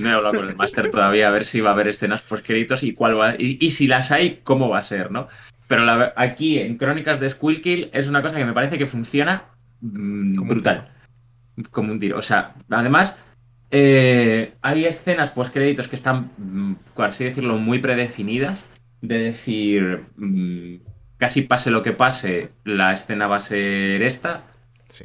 [0.00, 2.46] No he hablado con el máster todavía a ver si va a haber escenas post
[2.46, 5.28] créditos y cuál va y, y, si las hay, cómo va a ser, ¿no?
[5.66, 9.44] Pero la, aquí en Crónicas de Squilkill es una cosa que me parece que funciona
[9.80, 10.88] mmm, brutal
[11.70, 12.18] como un tiro.
[12.18, 13.20] O sea, además,
[13.70, 18.66] eh, hay escenas post-créditos que están, mm, por así decirlo, muy predefinidas.
[19.00, 20.76] De decir, mmm,
[21.16, 24.44] casi pase lo que pase, la escena va a ser esta.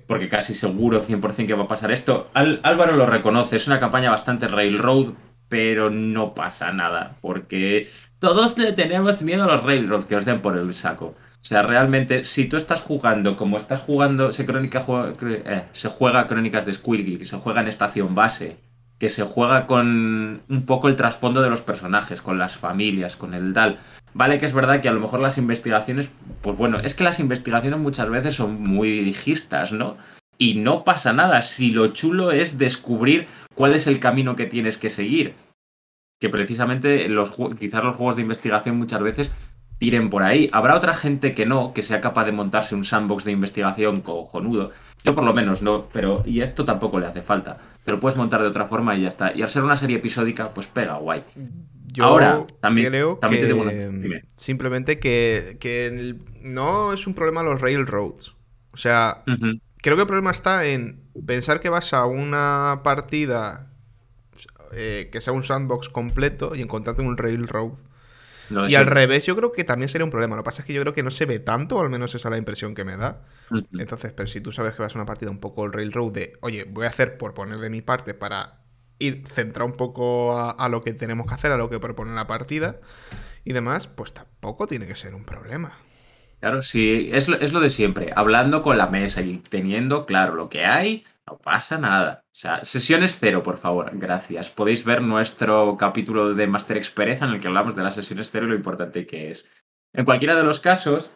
[0.07, 2.29] Porque casi seguro 100% que va a pasar esto.
[2.33, 5.13] Álvaro lo reconoce, es una campaña bastante railroad,
[5.49, 7.17] pero no pasa nada.
[7.21, 11.15] Porque todos le tenemos miedo a los railroads que os den por el saco.
[11.39, 14.83] O sea, realmente, si tú estás jugando como estás jugando, se, crónica,
[15.21, 18.57] eh, se juega Crónicas de Squilky, que se juega en estación base,
[18.99, 23.33] que se juega con un poco el trasfondo de los personajes, con las familias, con
[23.33, 23.79] el tal.
[24.17, 26.09] Vale que es verdad que a lo mejor las investigaciones,
[26.41, 29.95] pues bueno, es que las investigaciones muchas veces son muy dirigistas, ¿no?
[30.39, 34.79] Y no pasa nada si lo chulo es descubrir cuál es el camino que tienes
[34.79, 35.35] que seguir.
[36.19, 39.31] Que precisamente los, quizás los juegos de investigación muchas veces
[39.77, 40.49] tiren por ahí.
[40.51, 44.71] Habrá otra gente que no, que sea capaz de montarse un sandbox de investigación cojonudo.
[45.03, 47.57] Yo por lo menos no, pero y esto tampoco le hace falta.
[47.85, 49.33] Te lo puedes montar de otra forma y ya está.
[49.33, 51.23] Y al ser una serie episódica, pues pega guay.
[51.87, 57.43] Yo Ahora, también, creo también que, te digo simplemente que, que, no es un problema
[57.43, 58.35] los railroads.
[58.71, 59.61] O sea, uh -huh.
[59.77, 63.71] creo que el problema está en pensar que vas a una partida
[64.73, 67.71] eh, que sea un sandbox completo y encontrarte un railroad
[68.49, 70.35] no, y al revés, yo creo que también sería un problema.
[70.35, 72.13] Lo que pasa es que yo creo que no se ve tanto, o al menos
[72.15, 73.23] esa es la impresión que me da.
[73.49, 73.67] Uh -huh.
[73.79, 76.33] Entonces, pero si tú sabes que vas a una partida un poco el railroad de,
[76.41, 78.61] oye, voy a hacer por poner de mi parte para
[78.99, 82.13] ir centrar un poco a, a, lo que tenemos que hacer, a lo que propone
[82.15, 82.79] la partida
[83.45, 85.73] y demás, pues tampoco tiene que ser un problema.
[86.39, 90.35] Claro, sí, es lo, es lo de siempre, hablando con la mesa y teniendo claro
[90.35, 92.23] lo que hay, no pasa nada.
[92.25, 93.91] O sea, sesiones cero, por favor.
[93.93, 94.49] Gracias.
[94.49, 98.45] Podéis ver nuestro capítulo de Master Expereza en el que hablamos de las sesiones cero
[98.45, 99.49] y lo importante que es.
[99.93, 101.11] En cualquiera de los casos,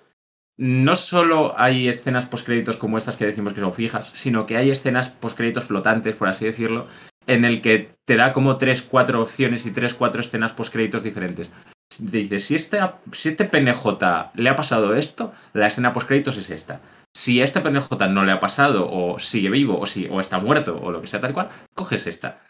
[0.58, 4.70] no solo hay escenas postcréditos como estas que decimos que son fijas, sino que hay
[4.70, 6.88] escenas postcréditos flotantes, por así decirlo,
[7.26, 11.50] en el que te da como tres, cuatro opciones y tres, cuatro escenas postcréditos diferentes.
[12.00, 12.80] Dices, si este,
[13.12, 16.82] si este PNJ le ha pasado esto, la escena postcréditos es esta
[17.14, 20.40] si a este PNJ no le ha pasado, o sigue vivo, o, si, o está
[20.40, 22.42] muerto, o lo que sea tal cual, coges esta.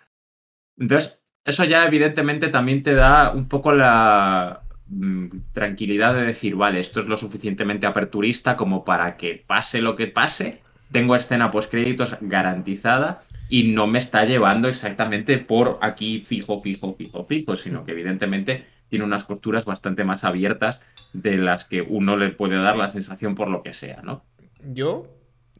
[0.77, 6.79] Entonces, eso ya evidentemente también te da un poco la mmm, tranquilidad de decir, vale,
[6.79, 10.61] esto es lo suficientemente aperturista como para que pase lo que pase.
[10.91, 16.93] Tengo escena post créditos garantizada y no me está llevando exactamente por aquí fijo, fijo,
[16.95, 20.81] fijo, fijo, sino que evidentemente tiene unas costuras bastante más abiertas
[21.13, 24.25] de las que uno le puede dar la sensación por lo que sea, ¿no?
[24.65, 25.07] Yo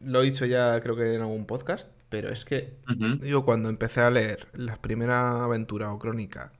[0.04, 3.24] lo he dicho ya creo que en algún podcast, pero es que uh -huh.
[3.24, 6.52] yo cuando empecé a leer la primera aventura o crónica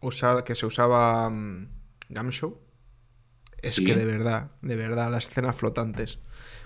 [0.00, 1.66] usada, que se usaba um,
[2.08, 2.56] Gamshow,
[3.60, 3.84] es sí.
[3.84, 6.20] que de verdad, de verdad, las escenas flotantes.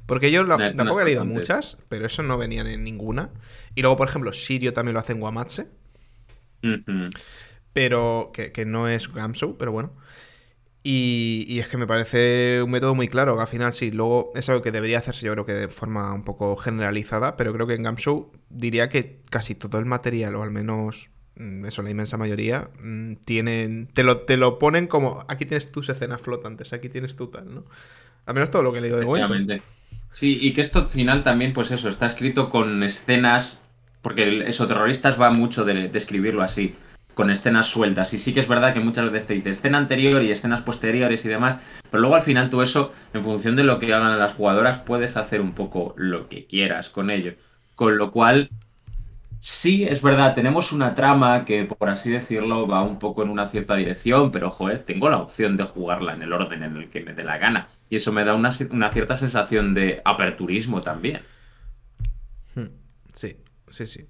[0.05, 1.49] Porque yo la, tampoco he leído flotantes.
[1.49, 3.31] muchas, pero eso no venían en ninguna.
[3.75, 5.69] Y luego, por ejemplo, Sirio también lo hace en Guamatse.
[6.63, 7.11] Uh -huh.
[7.73, 9.93] Pero que, que, no es Gamshow, pero bueno.
[10.83, 14.63] Y, es que me parece un método muy claro, al final sí, luego es algo
[14.63, 17.83] que debería hacerse yo creo que de forma un poco generalizada, pero creo que en
[17.83, 22.71] Gamshow diría que casi todo el material, o al menos mm, eso, la inmensa mayoría,
[22.83, 27.15] mm, tienen, te lo, te lo ponen como, aquí tienes tus escenas flotantes, aquí tienes
[27.15, 27.65] tú tal, ¿no?
[28.25, 29.55] Al menos todo lo que he leído de momento.
[30.13, 33.63] Sí, y que esto al final también, pues eso, está escrito con escenas,
[34.01, 36.75] porque eso, terroristas va mucho de describirlo así
[37.15, 38.13] con escenas sueltas.
[38.15, 41.25] Y sí que es verdad que muchas veces te dice escena anterior y escenas posteriores
[41.25, 41.59] y demás,
[41.91, 45.17] pero luego al final tú eso, en función de lo que hagan las jugadoras, puedes
[45.17, 47.35] hacer un poco lo que quieras con ello.
[47.75, 48.51] Con lo cual,
[49.41, 53.47] sí, es verdad, tenemos una trama que, por así decirlo, va un poco en una
[53.47, 57.01] cierta dirección, pero, joder, tengo la opción de jugarla en el orden en el que
[57.01, 57.69] me dé la gana.
[57.89, 61.21] Y eso me da una, cierta sensación de aperturismo también.
[62.55, 62.69] Hmm,
[63.13, 63.37] sí,
[63.69, 64.07] sí, sí.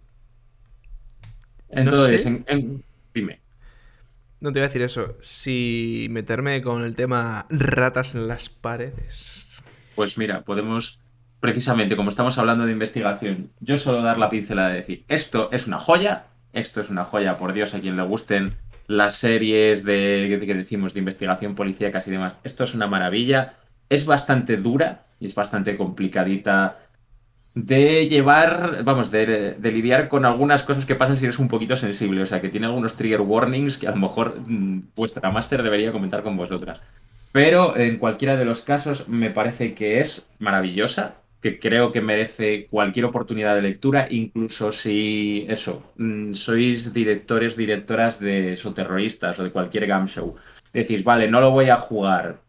[1.70, 2.82] Entonces, en,
[3.14, 3.40] Dime.
[4.40, 5.16] No te voy a decir eso.
[5.20, 9.62] Si meterme con el tema ratas en las paredes.
[9.94, 10.98] Pues mira, podemos,
[11.40, 15.66] precisamente como estamos hablando de investigación, yo solo dar la pincelada de decir, esto es
[15.66, 18.54] una joya, esto es una joya, por Dios, a quien le gusten
[18.86, 23.54] las series de que decimos de investigación policíacas y demás, esto es una maravilla,
[23.88, 26.78] es bastante dura y es bastante complicadita
[27.54, 32.22] de llevar, vamos, de, lidiar con algunas cosas que pasan si eres un poquito sensible.
[32.22, 35.92] O sea, que tiene algunos trigger warnings que a lo mejor mm, vuestra máster debería
[35.92, 36.80] comentar con vosotras.
[37.32, 42.66] Pero en cualquiera de los casos me parece que es maravillosa, que creo que merece
[42.66, 49.44] cualquier oportunidad de lectura, incluso si eso, mm, sois directores, directoras de eso, terroristas o
[49.44, 50.36] de cualquier game show.
[50.72, 52.40] Decís, vale, no lo voy a jugar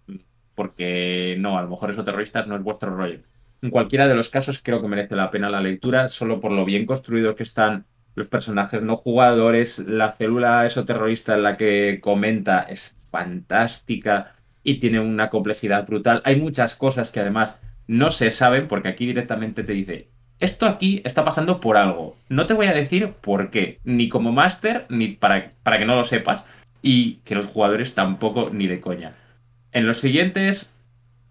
[0.55, 3.19] porque no, a lo mejor eso terroristas no es vuestro rollo
[3.61, 6.65] en cualquiera de los casos creo que merece la pena la lectura, solo por lo
[6.65, 12.61] bien construidos que están los personajes no jugadores, la célula esoterrorista en la que comenta
[12.61, 16.21] es fantástica y tiene una complejidad brutal.
[16.25, 21.01] Hay muchas cosas que además no se saben porque aquí directamente te dice, esto aquí
[21.05, 22.17] está pasando por algo.
[22.27, 25.95] No te voy a decir por qué, ni como máster, ni para, para que no
[25.95, 26.45] lo sepas,
[26.81, 29.13] y que los jugadores tampoco ni de coña.
[29.71, 30.73] En los siguientes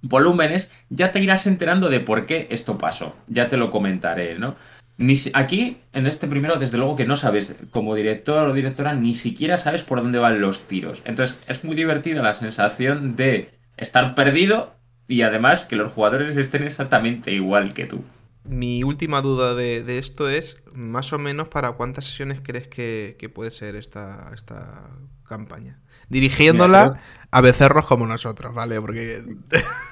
[0.02, 3.16] volúmenes, ya te irás enterando de por qué esto pasó.
[3.26, 4.56] Ya te lo comentaré, ¿no?
[5.00, 9.14] Ni, aquí, en este primero, desde luego que no sabes, como director o directora, ni
[9.14, 11.00] siquiera sabes por dónde van los tiros.
[11.06, 14.74] Entonces, es muy divertida la sensación de estar perdido
[15.08, 18.04] y además que los jugadores estén exactamente igual que tú.
[18.44, 23.50] Mi última duda de, esto es, más o menos, ¿para cuántas sesiones crees que, puede
[23.52, 24.90] ser esta, esta
[25.26, 25.80] campaña?
[26.10, 28.78] Dirigiéndola a becerros como nosotros, ¿vale?
[28.80, 29.24] Porque...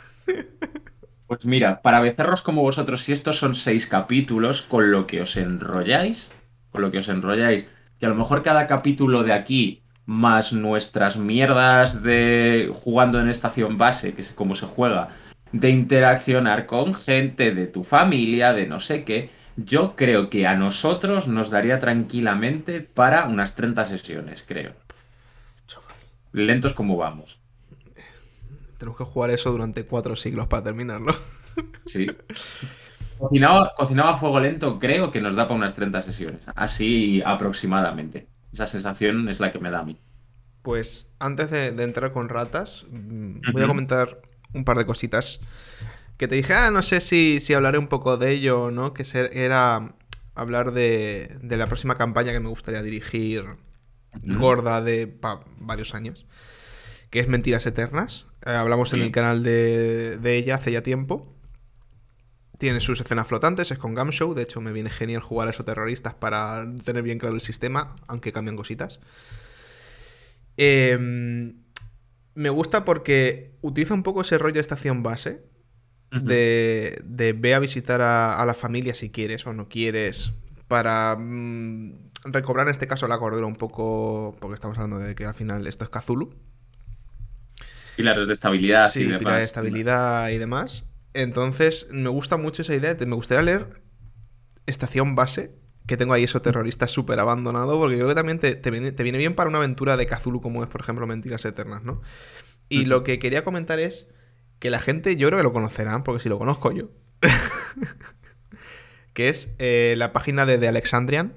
[1.27, 5.37] Pues mira, para becerros como vosotros, si estos son seis capítulos, con lo que os
[5.37, 6.35] enrolláis,
[6.71, 7.69] con lo que os enrolláis,
[8.01, 13.77] que a lo mejor cada capítulo de aquí, más nuestras mierdas de jugando en estación
[13.77, 15.11] base, que es como se juega,
[15.53, 20.55] de interaccionar con gente de tu familia, de no sé qué, yo creo que a
[20.55, 24.73] nosotros nos daría tranquilamente para unas 30 sesiones, creo.
[26.33, 27.41] Lentos como vamos.
[28.79, 31.13] Tenemos que jugar eso durante cuatro siglos para terminarlo.
[31.87, 32.07] Sí.
[33.19, 33.73] Cocinado,
[34.05, 36.47] a fuego lento creo que nos da para unas 30 sesiones.
[36.55, 38.29] Así aproximadamente.
[38.53, 39.99] Esa sensación es la que me da a mí.
[40.63, 44.23] Pues antes de, entrar con ratas, mm, voy a comentar
[44.55, 45.41] un par de cositas
[46.17, 49.05] que te dije, ah, no sé si, si hablaré un poco de ello no, que
[49.33, 49.95] era
[50.35, 53.45] hablar de, de, la próxima campaña que me gustaría dirigir
[54.23, 55.19] gorda de
[55.59, 56.27] varios años,
[57.11, 58.27] que es Mentiras Eternas.
[58.45, 61.35] Eh, hablamos en el canal de, ella hace ya tiempo.
[62.59, 64.35] Tiene sus escenas flotantes, es con Gamshow.
[64.35, 67.97] De hecho, me viene genial jugar a esos terroristas para tener bien claro el sistema,
[68.09, 69.01] aunque cambian cositas.
[70.57, 71.55] Em,
[72.35, 75.47] me gusta porque utiliza un poco ese rollo de estación base.
[76.11, 80.33] de, de, ve a visitar a, la familia si quieres o no quieres.
[80.67, 84.37] Para mm, recobrar en este caso la cordura un poco.
[84.41, 86.35] Porque estamos hablando de que al final esto es Kazulu.
[87.99, 89.19] Pilares de estabilidad sí, y demás.
[89.19, 90.85] Pilares de estabilidad y demás.
[91.15, 92.97] Entonces, me gusta mucho esa idea.
[93.05, 93.83] Me gustaría leer
[94.67, 95.51] Estación Base,
[95.89, 99.51] que tengo ahí eso terrorista súper abandonado, porque creo que también te, viene, bien para
[99.51, 102.01] una aventura de Cthulhu como es, por ejemplo, Mentiras Eternas, ¿no?
[102.69, 104.09] Y lo que quería comentar es
[104.61, 106.91] que la gente, yo creo que lo conocerán, porque si lo conozco yo,
[109.13, 111.35] que es eh, la página de The Alexandrian.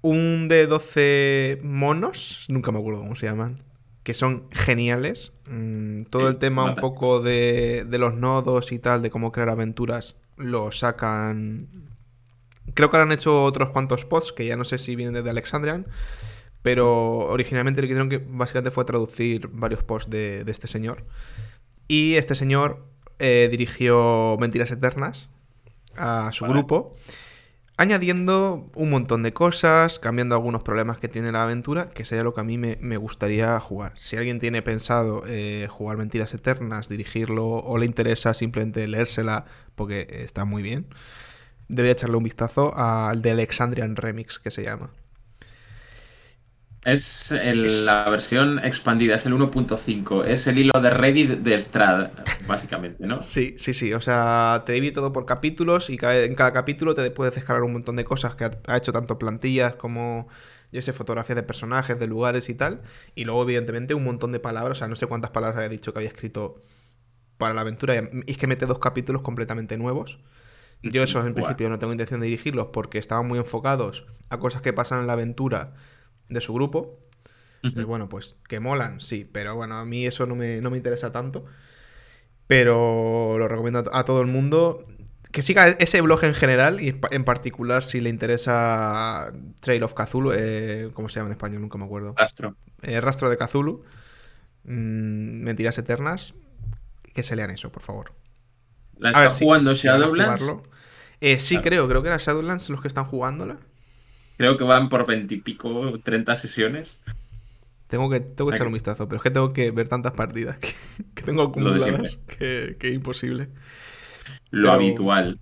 [0.00, 3.69] Un de 12 monos, nunca me acuerdo cómo se llaman
[4.02, 5.34] que son geniales.
[5.46, 10.16] Mm, todo el tema un poco de, los nodos y tal, de cómo crear aventuras,
[10.36, 11.68] lo sacan.
[12.74, 15.30] Creo que ahora han hecho otros cuantos posts, que ya no sé si vienen desde
[15.30, 15.86] Alexandrian.
[16.62, 21.04] Pero originalmente lo que hicieron que básicamente fue traducir varios posts de, de este señor.
[21.88, 22.90] Y este señor
[23.22, 25.28] eh, dirigió Mentiras Eternas
[25.94, 26.54] a su Vale.
[26.54, 26.94] grupo,
[27.80, 32.34] añadiendo un montón de cosas, cambiando algunos problemas que tiene la aventura, que sería lo
[32.34, 33.94] que a mí me, gustaría jugar.
[33.96, 40.06] Si alguien tiene pensado eh, jugar Mentiras Eternas, dirigirlo, o le interesa simplemente leérsela, porque
[40.10, 40.88] está muy bien,
[41.68, 44.90] debería echarle un vistazo al de Alexandrian Remix, que se llama.
[46.84, 50.24] Es el- la versión expandida, es el 1.5.
[50.24, 52.10] Es el hilo de Reddit de Strad,
[52.46, 53.20] básicamente, ¿no?
[53.20, 53.92] Sí, sí, sí.
[53.92, 57.62] O sea, te divide todo por capítulos y cada- en cada capítulo te puedes descargar
[57.64, 60.28] un montón de cosas que ha, ha hecho tanto plantillas como,
[60.72, 62.80] yo sé, fotografías de personajes, de lugares y tal.
[63.14, 64.78] Y luego, evidentemente, un montón de palabras.
[64.78, 66.62] O sea, no sé cuántas palabras había dicho que había escrito
[67.38, 67.96] para la aventura.
[68.26, 70.18] Y es que mete dos capítulos completamente nuevos.
[70.82, 74.62] Yo esos en principio no tengo intención de dirigirlos porque estaban muy enfocados a cosas
[74.62, 75.74] que pasan en la aventura
[76.30, 76.98] de su grupo.
[77.86, 81.10] Bueno, pues que molan, sí, pero bueno, a mí eso no me, no me interesa
[81.12, 81.44] tanto.
[82.46, 84.86] Pero lo recomiendo a, a todo el mundo.
[85.30, 90.32] Que siga ese blog en general y en particular si le interesa Trail of Cthulhu,
[90.34, 91.60] eh, ¿cómo se llama en español?
[91.60, 92.14] Nunca me acuerdo.
[92.16, 92.56] Rastro.
[92.82, 93.84] Eh, Rastro de Cthulhu,
[94.64, 96.34] mm, Mentiras Eternas,
[97.14, 98.12] que se lean eso, por favor.
[98.98, 100.52] ¿La A está ver, jugando si Shadowlands?
[101.20, 101.64] Eh, sí, Claro.
[101.64, 103.58] creo, creo que era Shadowlands los que están jugándola.
[104.40, 107.02] Creo que van por 20 y pico, 30 sesiones.
[107.88, 110.56] Tengo que, tengo que echar un vistazo, pero es que tengo que ver tantas partidas
[110.56, 110.72] que,
[111.14, 113.48] que tengo acumuladas que, que es imposible.
[114.50, 115.40] Lo Pero- habitual.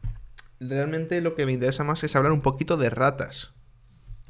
[0.59, 3.53] Realmente lo que me interesa más es hablar un poquito de ratas.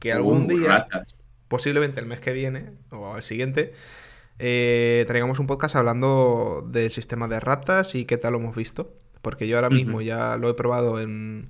[0.01, 1.17] Que algún Uh, día, ratas.
[1.49, 3.73] posiblemente el mes que viene o el siguiente,
[4.39, 8.95] eh, traigamos un podcast hablando del sistema de ratas y qué tal lo hemos visto.
[9.23, 11.49] Porque yo ahora mismo ya lo he probado en,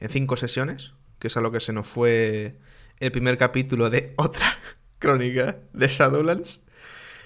[0.00, 0.94] en cinco sesiones,
[1.24, 2.58] que es a lo que se nos fue
[3.00, 4.58] el primer capítulo de otra
[4.98, 6.66] crónica de Shadowlands.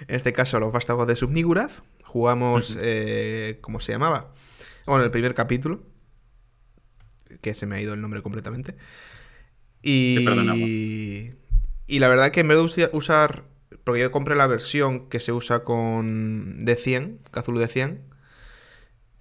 [0.07, 1.82] En este caso, los vástagos de Subniguraz.
[2.05, 4.32] Jugamos, eh, ¿cómo se llamaba?
[4.86, 5.82] Bueno, el primer capítulo.
[7.40, 8.76] Que se me ha ido el nombre completamente.
[9.82, 11.32] Y,
[11.88, 13.46] y la verdad que en vez de usar.
[13.82, 17.99] Porque yo compré la versión que se usa con D100, Cthulhu D100.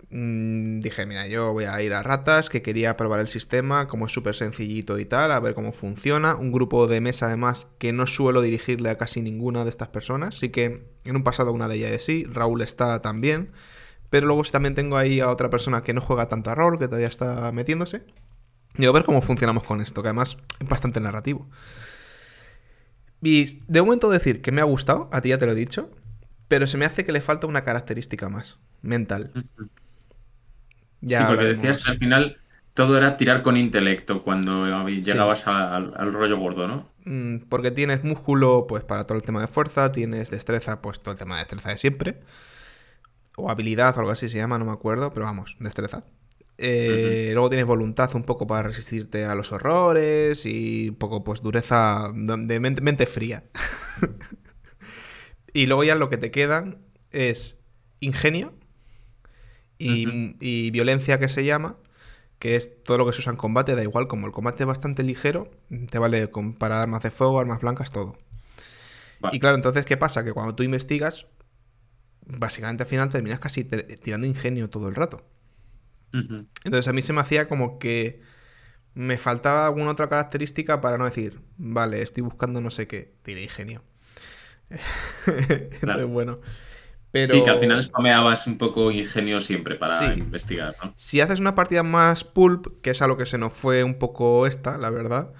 [0.10, 4.06] Mm, Dije, mira, yo voy a ir a ratas, que quería probar el sistema, como
[4.06, 6.36] es súper sencillito y tal, a ver cómo funciona.
[6.36, 10.36] Un grupo de mesa, además, que no suelo dirigirle a casi ninguna de estas personas.
[10.36, 13.52] Sí que en un pasado una de ellas sí, Raúl está también.
[14.10, 16.88] Pero luego también tengo ahí a otra persona que no juega tanto a rol, que
[16.88, 18.04] todavía está metiéndose.
[18.78, 21.48] Y a ver cómo funcionamos con esto, que además es bastante narrativo.
[23.22, 25.92] Y de momento decir que me ha gustado, a ti ya te lo he dicho,
[26.48, 29.36] pero se me hace que le falta una característica más, mental.
[31.02, 31.46] Ya sí, porque hablaremos.
[31.46, 32.38] decías que al final
[32.74, 36.86] todo era tirar con intelecto cuando llegabas al rollo gordo, ¿no?
[37.06, 41.14] Mm, Porque tienes músculo, pues para todo el tema de fuerza, tienes destreza, pues todo
[41.14, 42.20] el tema de destreza de siempre.
[43.36, 46.04] O habilidad o algo así se llama, no me acuerdo, pero vamos, destreza.
[46.58, 51.42] Eh, Luego tienes voluntad un poco para resistirte a los horrores y un poco pues
[51.44, 53.44] dureza de mente, mente fría.
[55.54, 56.80] y luego ya lo que te quedan
[57.12, 57.60] es
[58.00, 58.54] ingenio
[59.80, 61.76] y, violencia que se llama,
[62.40, 64.68] que es todo lo que se usa en combate, da igual, como el combate es
[64.68, 65.50] bastante ligero,
[65.90, 68.18] te vale para armas de fuego, armas blancas, todo.
[69.20, 69.36] Vale.
[69.36, 70.24] Y claro, entonces, ¿qué pasa?
[70.24, 71.28] Que cuando tú investigas,
[72.28, 75.24] básicamente al final terminas casi tirando ingenio todo el rato.
[76.14, 78.22] Entonces a mí se me hacía como que
[78.96, 83.44] me faltaba alguna otra característica para no decir, vale, estoy buscando no sé qué, tiré
[83.44, 83.84] ingenio.
[85.28, 86.08] Entonces, Claro.
[86.08, 86.40] bueno.
[87.12, 90.20] Pero Sí, que al final spameabas un poco ingenio siempre para Sí.
[90.20, 90.94] investigar, ¿no?
[90.96, 93.96] si haces una partida más pulp, que es a lo que se nos fue un
[93.96, 95.32] poco esta, la verdad,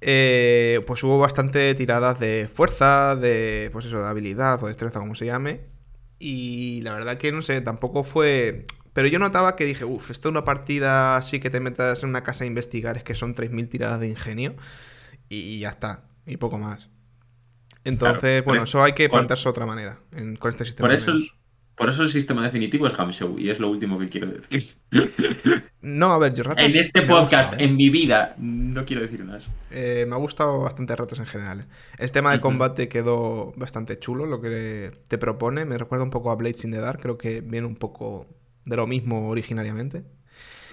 [0.00, 5.14] eh, pues hubo bastante tiradas de fuerza, de, pues eso, de habilidad o destreza, como
[5.14, 5.60] se llame.
[6.18, 8.64] Y la verdad que no sé, tampoco fue...
[8.92, 12.08] Pero yo notaba que dije, uff, esto es una partida así que te metas en
[12.08, 14.56] una casa a investigar, es que son 3.000 tiradas de ingenio
[15.28, 16.88] y ya está, y poco más.
[17.86, 20.88] Entonces, Claro, bueno, eso hay que plantearse de otra manera en- con este sistema.
[20.88, 21.34] Por eso, menos.
[21.76, 24.74] por eso el sistema definitivo es Ham Show y es lo último que quiero decir.
[25.82, 27.56] No, a ver, yo ratas En este podcast, ¿eh?
[27.60, 29.48] en mi vida, no quiero decir más.
[29.70, 31.60] Eh, me ha gustado bastante ratos en general.
[31.60, 31.64] ¿eh?
[31.98, 35.64] El tema de combate quedó bastante chulo, lo que te propone.
[35.64, 38.26] Me recuerda un poco a Blades in the Dark, creo que viene un poco
[38.64, 40.02] de lo mismo originariamente.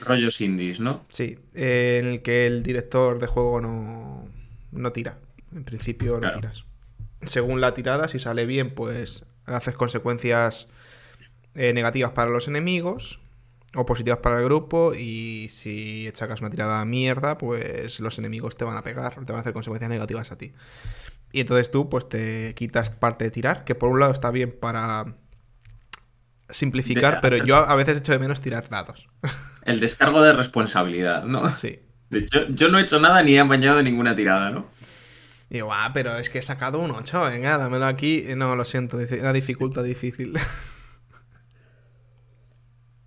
[0.04, 1.06] Rollos indies, ¿no?
[1.10, 4.28] Sí, en el que el director de juego no,
[4.72, 5.20] no tira.
[5.54, 6.66] En principio no tiras.
[7.28, 10.68] Según la tirada, si sale bien, pues haces consecuencias
[11.56, 13.20] eh, negativas para los enemigos
[13.76, 14.94] o positivas para el grupo.
[14.94, 19.38] Y si sacas una tirada mierda, pues los enemigos te van a pegar, te van
[19.38, 20.54] a hacer consecuencias negativas a ti.
[21.32, 24.52] Y entonces tú, pues te quitas parte de tirar, que por un lado está bien
[24.60, 25.16] para
[26.50, 29.08] simplificar, De- pero yo a veces echo de menos tirar dados.
[29.64, 31.54] El descargo de responsabilidad, ¿no?
[31.56, 31.80] Sí.
[32.50, 34.68] Yo no he hecho nada ni he bañado de ninguna tirada, ¿no?
[35.54, 38.24] Y digo, ah, pero es que he sacado un 8, venga, dámelo aquí.
[38.36, 40.34] No, lo siento, era dificultad difícil.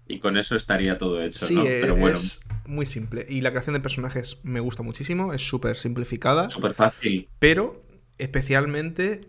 [0.09, 1.65] Y con eso estaría todo hecho, Sí, ¿no?
[1.65, 3.27] es, Pero bueno, es muy simple.
[3.29, 7.29] Y la creación de personajes me gusta muchísimo, es súper simplificada, súper fácil.
[7.41, 7.85] pero
[8.17, 9.27] especialmente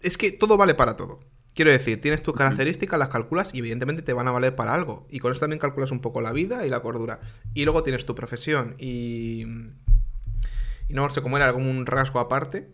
[0.00, 1.20] es que todo vale para todo.
[1.52, 5.06] Quiero decir, tienes tus características, las calculas y evidentemente te van a valer para algo.
[5.10, 7.20] Y con eso también calculas un poco la vida y la cordura.
[7.52, 9.44] Y luego tienes tu profesión y...
[10.88, 12.68] Y no sé cómo era, algún rasgo aparte.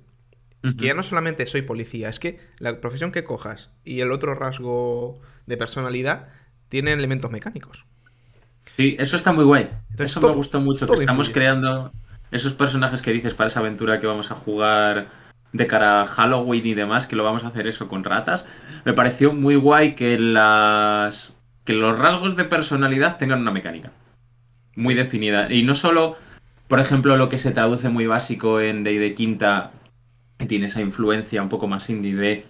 [0.78, 4.36] Que ya no solamente soy policía, es que la profesión que cojas y el otro
[4.36, 6.28] rasgo de personalidad
[6.68, 7.84] tienen elementos mecánicos.
[8.76, 9.68] Sí, eso está muy guay.
[9.90, 10.86] Entonces, eso todo- me gustó mucho.
[10.86, 11.32] Que estamos influye.
[11.32, 11.92] creando
[12.30, 15.08] esos personajes que dices para esa aventura que vamos a jugar
[15.52, 18.46] de cara a Halloween y demás, que lo vamos a hacer eso con ratas.
[18.84, 23.90] Me pareció muy guay que las que los rasgos de personalidad tengan una mecánica
[24.76, 25.52] muy definida.
[25.52, 26.16] Y no solo,
[26.72, 29.72] por ejemplo, lo que se traduce muy básico en Day de Quinta,
[30.38, 32.46] que tiene esa influencia un poco más indie de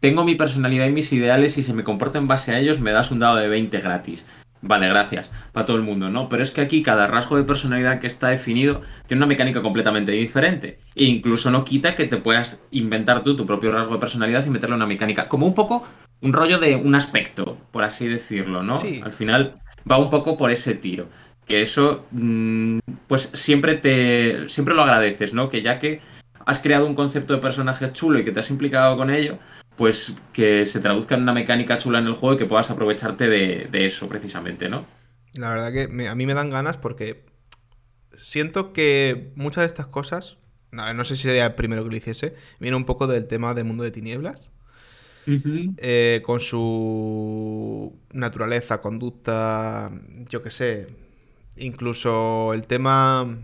[0.00, 2.92] tengo mi personalidad y mis ideales y si me comporto en base a ellos me
[2.92, 4.26] das un dado de 20 gratis.
[4.62, 5.30] Vale, gracias.
[5.52, 6.30] Para todo el mundo, ¿no?
[6.30, 10.12] Pero es que aquí cada rasgo de personalidad que está definido tiene una mecánica completamente
[10.12, 10.78] diferente.
[10.94, 14.48] E incluso no quita que te puedas inventar tú tu propio rasgo de personalidad y
[14.48, 15.28] meterle una mecánica.
[15.28, 15.84] Como un poco
[16.22, 18.78] un rollo de un aspecto, por así decirlo, ¿no?
[18.78, 19.02] Sí.
[19.04, 19.52] Al final
[19.90, 21.08] va un poco por ese tiro.
[21.46, 24.48] Que eso, mm, pues siempre te.
[24.48, 25.48] Siempre lo agradeces, ¿no?
[25.48, 26.00] Que ya que
[26.44, 29.38] has creado un concepto de personaje chulo y que te has implicado con ello,
[29.76, 33.28] pues que se traduzca en una mecánica chula en el juego y que puedas aprovecharte
[33.28, 34.84] de, de eso precisamente, ¿no?
[35.34, 37.24] La verdad que me- a mí me dan ganas porque
[38.16, 40.38] siento que muchas de estas cosas,
[40.72, 43.54] no, no sé si sería el primero que lo hiciese, viene un poco del tema
[43.54, 44.50] del mundo de tinieblas,
[45.76, 49.90] eh, con su naturaleza, conducta,
[50.28, 50.86] yo qué sé,
[51.56, 53.38] incluso el tema...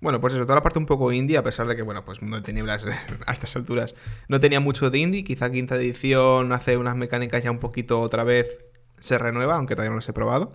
[0.00, 2.20] Bueno, pues eso, toda la parte un poco indie, a pesar de que, bueno, pues
[2.20, 2.84] Mundo de Tinieblas
[3.26, 3.94] a estas alturas
[4.28, 8.22] no tenía mucho de indie, quizá quinta edición hace unas mecánicas ya un poquito otra
[8.22, 8.66] vez
[8.98, 10.54] se renueva, aunque todavía no las he probado.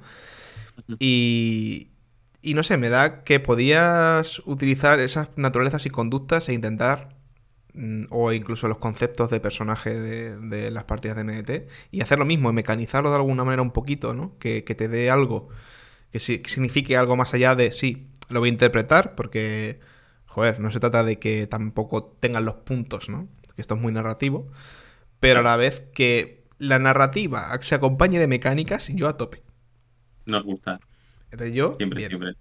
[0.99, 1.89] Y,
[2.41, 7.15] y no sé, me da que podías utilizar esas naturalezas y conductas e intentar,
[7.73, 12.17] mm, o incluso los conceptos de personaje de, de las partidas de MDT, y hacer
[12.19, 14.37] lo mismo, mecanizarlo de alguna manera un poquito, ¿no?
[14.39, 15.49] Que, que te dé algo,
[16.11, 19.79] que, que signifique algo más allá de, sí, lo voy a interpretar, porque,
[20.25, 23.27] joder, no se trata de que tampoco tengan los puntos, ¿no?
[23.55, 24.51] Que esto es muy narrativo,
[25.19, 29.43] pero a la vez que la narrativa se acompañe de mecánicas, yo a tope.
[30.25, 30.79] Nos gusta,
[31.31, 32.09] Entonces yo, siempre, bien.
[32.09, 32.33] siempre.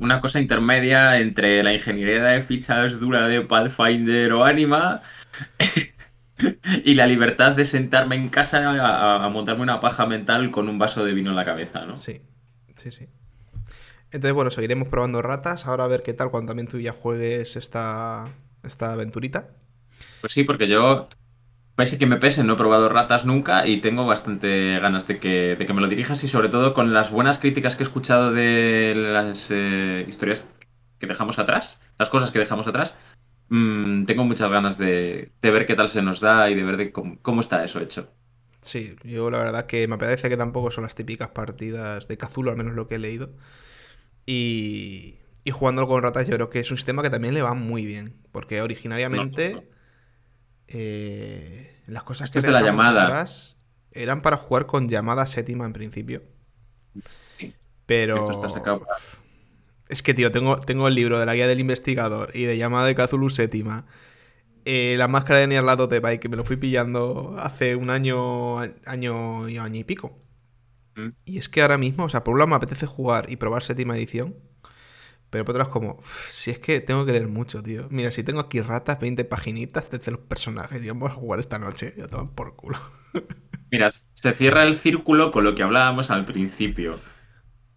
[0.00, 5.02] Una cosa intermedia entre la ingeniería de fichas dura de Pathfinder o Anima
[6.84, 10.78] y la libertad de sentarme en casa a, a montarme una paja mental con un
[10.78, 11.96] vaso de vino en la cabeza, ¿no?
[11.96, 12.20] Sí,
[12.76, 13.08] sí, sí.
[14.10, 15.66] Entonces, bueno, seguiremos probando ratas.
[15.66, 18.24] Ahora a ver qué tal cuando también tú ya juegues esta,
[18.62, 19.48] esta aventurita.
[20.20, 21.08] Pues sí, porque yo,
[21.74, 25.56] pese que me pese, no he probado ratas nunca y tengo bastante ganas de que,
[25.56, 28.32] de que me lo dirijas y sobre todo con las buenas críticas que he escuchado
[28.32, 30.48] de las eh, historias
[30.98, 32.94] que dejamos atrás, las cosas que dejamos atrás,
[33.48, 36.76] mm, tengo muchas ganas de, de ver qué tal se nos da y de ver
[36.76, 38.10] de cómo, cómo está eso hecho.
[38.64, 42.50] Sí, yo la verdad que me parece que tampoco son las típicas partidas de Cazulo,
[42.50, 43.30] al menos lo que he leído.
[44.26, 47.54] Y, y jugándolo con ratas, yo creo que es un sistema que también le va
[47.54, 48.16] muy bien.
[48.32, 49.64] Porque originariamente No, no.
[50.68, 53.04] eh, las cosas Esto que es de la dejamos llamada.
[53.06, 53.56] atrás
[53.92, 56.22] eran para jugar con llamada séptima en principio.
[57.38, 57.54] Sí.
[57.86, 58.16] Pero.
[58.16, 58.48] Esto está
[59.88, 62.86] Es que, tío, tengo, tengo el libro de la guía del investigador y de llamada
[62.86, 63.86] de Cthulhu séptima.
[64.64, 69.58] Eh, la máscara de Nyarlathotep, que me lo fui pillando hace un año, año y
[69.58, 70.18] año y pico.
[70.96, 71.14] Mm.
[71.24, 73.62] Y es que ahora mismo, o sea, por un lado me apetece jugar y probar
[73.62, 74.36] séptima edición.
[75.30, 77.88] Pero por otro lado es como, "Uf, si es que tengo que leer mucho, tío.
[77.90, 81.58] Mira, si tengo aquí ratas, 20 paginitas desde los personajes y vamos a jugar esta
[81.58, 82.78] noche, ya toman por culo.
[83.70, 87.04] Mira, se cierra el círculo con lo que hablábamos al principio.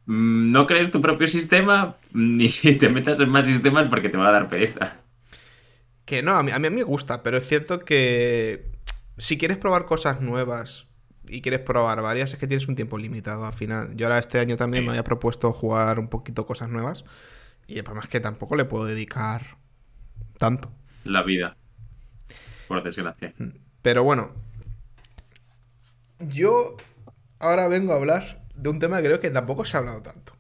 [0.05, 4.29] Mm, No crees tu propio sistema ni te metas en más sistemas porque te va
[4.29, 5.03] a dar pereza.
[6.08, 8.72] Que no, a mí, a mí, me gusta, pero es cierto que
[9.18, 10.88] si quieres probar cosas nuevas
[11.28, 13.93] y quieres probar varias, es que tienes un tiempo limitado al final.
[13.93, 17.03] Yo ahora este año también me había propuesto jugar un poquito cosas nuevas
[17.68, 19.58] y es que tampoco le puedo dedicar
[20.38, 20.72] tanto.
[21.03, 21.58] La vida.
[22.70, 23.34] Por desgracia.
[23.82, 24.32] Pero bueno,
[26.20, 26.78] yo
[27.39, 30.38] ahora vengo a hablar de un tema que creo que tampoco se ha hablado tanto.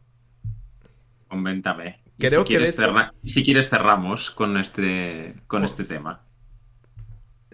[1.27, 2.06] Coméntame.
[2.17, 5.65] Creo si que de quieres, hecho- cerra- y si quieres cerramos con este, con Oh.
[5.65, 6.23] este tema.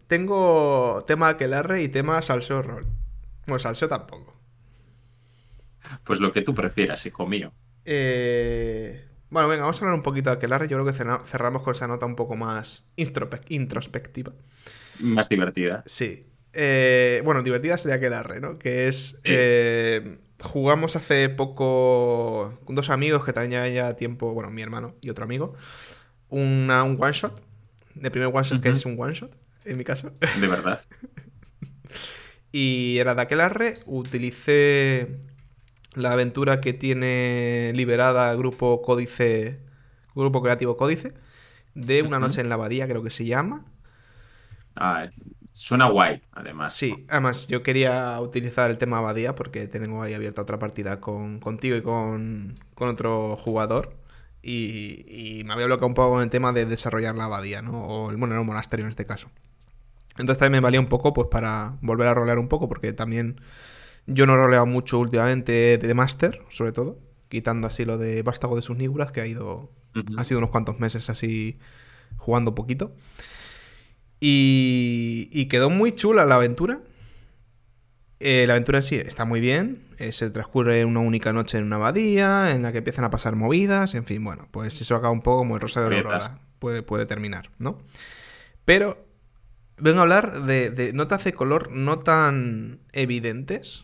[0.07, 2.86] tengo tema aquelarre y tema salseo rol.
[3.47, 4.36] Bueno, salseo tampoco.
[6.03, 7.51] Pues lo que tú prefieras, hijo mío.
[7.86, 10.68] Eh, bueno, venga, vamos a hablar un poquito de aquelarre.
[10.68, 14.34] Yo creo que cerramos con esa nota un poco más introspectiva.
[14.99, 15.84] Más divertida.
[15.88, 16.28] Sí.
[16.53, 18.59] Eh, bueno, divertida sería aquelarre, ¿no?
[18.59, 19.20] Que es...
[19.24, 25.09] Eh, jugamos hace poco con dos amigos que también ya tiempo, bueno, mi hermano y
[25.09, 25.55] otro amigo,
[26.29, 27.41] una, un one shot.
[27.95, 29.35] De primer one shot, que es un one shot,
[29.65, 30.11] en mi caso.
[30.39, 30.81] De verdad.
[32.51, 33.79] y era de aquelarre.
[33.85, 35.19] Utilicé
[35.95, 39.59] la aventura que tiene liberada el grupo Códice,
[40.15, 41.13] Grupo Creativo Códice,
[41.75, 43.65] de Una Noche en la Abadía, creo que se llama.
[44.75, 45.07] Ah,
[45.53, 46.73] suena guay, además.
[46.73, 51.39] Sí, además yo quería utilizar el tema Abadía porque tengo ahí abierta otra partida con,
[51.39, 53.95] contigo y con, con otro jugador.
[54.41, 57.85] Y, me había bloqueado un poco con el tema de desarrollar la abadía, ¿no?
[57.85, 59.29] O el, bueno, el monasterio en este caso.
[60.17, 63.39] Entonces también me valía un poco pues para volver a rolear un poco porque también
[64.05, 66.99] yo no he roleado mucho últimamente de Master, sobre todo,
[67.29, 69.71] quitando así lo de Vástago de sus Nígulas, que ha ido.
[70.17, 71.59] Ha sido unos cuantos meses así
[72.17, 72.95] jugando poquito.
[74.26, 76.80] Y, y quedó muy chula la aventura.
[78.21, 79.84] Eh, la aventura en sí está muy bien.
[79.97, 83.36] Eh, se transcurre una única noche en una abadía, en la que empiezan a pasar
[83.36, 83.95] movidas.
[83.95, 86.39] En fin, bueno, pues eso acaba un poco como el Rosa de Aurora.
[86.59, 87.80] Puede, puede terminar, ¿no?
[88.63, 89.05] Pero
[89.76, 93.84] vengo a hablar de, de notas de color no tan evidentes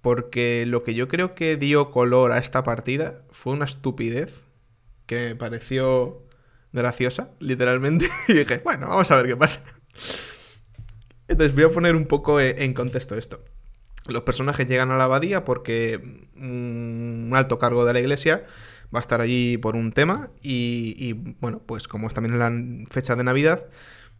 [0.00, 4.42] porque lo que yo creo que dio color a esta partida fue una estupidez
[5.06, 6.26] que me pareció
[6.72, 8.08] graciosa, literalmente.
[8.28, 9.62] Y dije, bueno, vamos a ver qué pasa.
[11.28, 13.44] Entonces voy a poner un poco e-, en contexto esto.
[14.06, 18.44] Los personajes llegan a la abadía porque un alto cargo de la iglesia
[18.94, 22.52] va a estar allí por un tema y, bueno, pues como es también la
[22.90, 23.66] fecha de Navidad,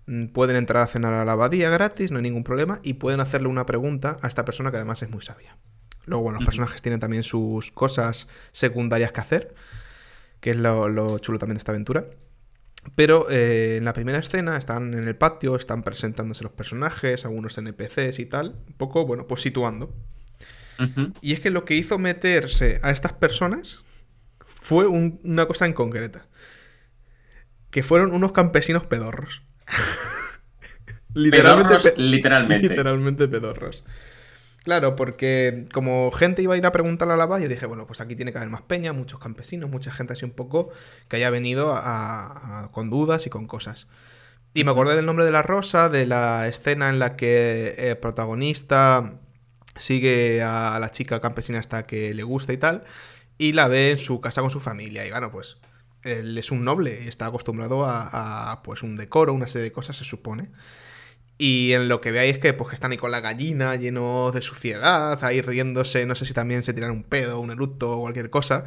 [0.07, 3.20] mm, pueden entrar a cenar a la abadía gratis, no hay ningún problema, y pueden
[3.20, 5.57] hacerle una pregunta a esta persona que además es muy sabia.
[6.05, 9.55] Luego, bueno, los personajes tienen también sus cosas secundarias que hacer,
[10.40, 12.07] que es lo, chulo también de esta aventura.
[12.95, 17.59] Pero eh, en la primera escena están en el patio, están presentándose los personajes, algunos
[17.59, 19.95] NPCs y tal, un poco, bueno, pues situando.
[21.22, 23.80] Y es que lo que hizo meterse a estas personas
[24.61, 26.26] fue una cosa en concreta.
[27.70, 29.43] Que fueron unos campesinos pedorros.
[31.14, 32.68] literalmente, literalmente.
[32.68, 33.84] Literalmente pedorros.
[34.67, 38.01] Claro, porque como gente iba a ir a preguntarle a la valle, dije, bueno, pues
[38.01, 40.71] aquí tiene que haber más peña, muchos campesinos, mucha gente así un poco
[41.07, 41.73] que haya venido
[42.73, 43.87] con dudas y con cosas.
[44.55, 47.99] Y me acordé del nombre de la rosa, de la escena en la que el
[47.99, 49.21] protagonista
[49.77, 52.83] sigue a la chica campesina hasta que le gusta y tal,
[53.39, 55.07] y la ve en su casa con su familia.
[55.07, 55.59] Y bueno, pues
[56.03, 59.73] él es un noble y está acostumbrado a, a pues un decoro, una serie de
[59.73, 60.51] cosas, se supone.
[61.39, 64.41] Y en lo que veáis que, pues, que están ahí con la gallina, llenos de
[64.41, 68.30] suciedad, ahí riéndose, no sé si también se tiran un pedo, un eructo o cualquier
[68.30, 68.64] cosa.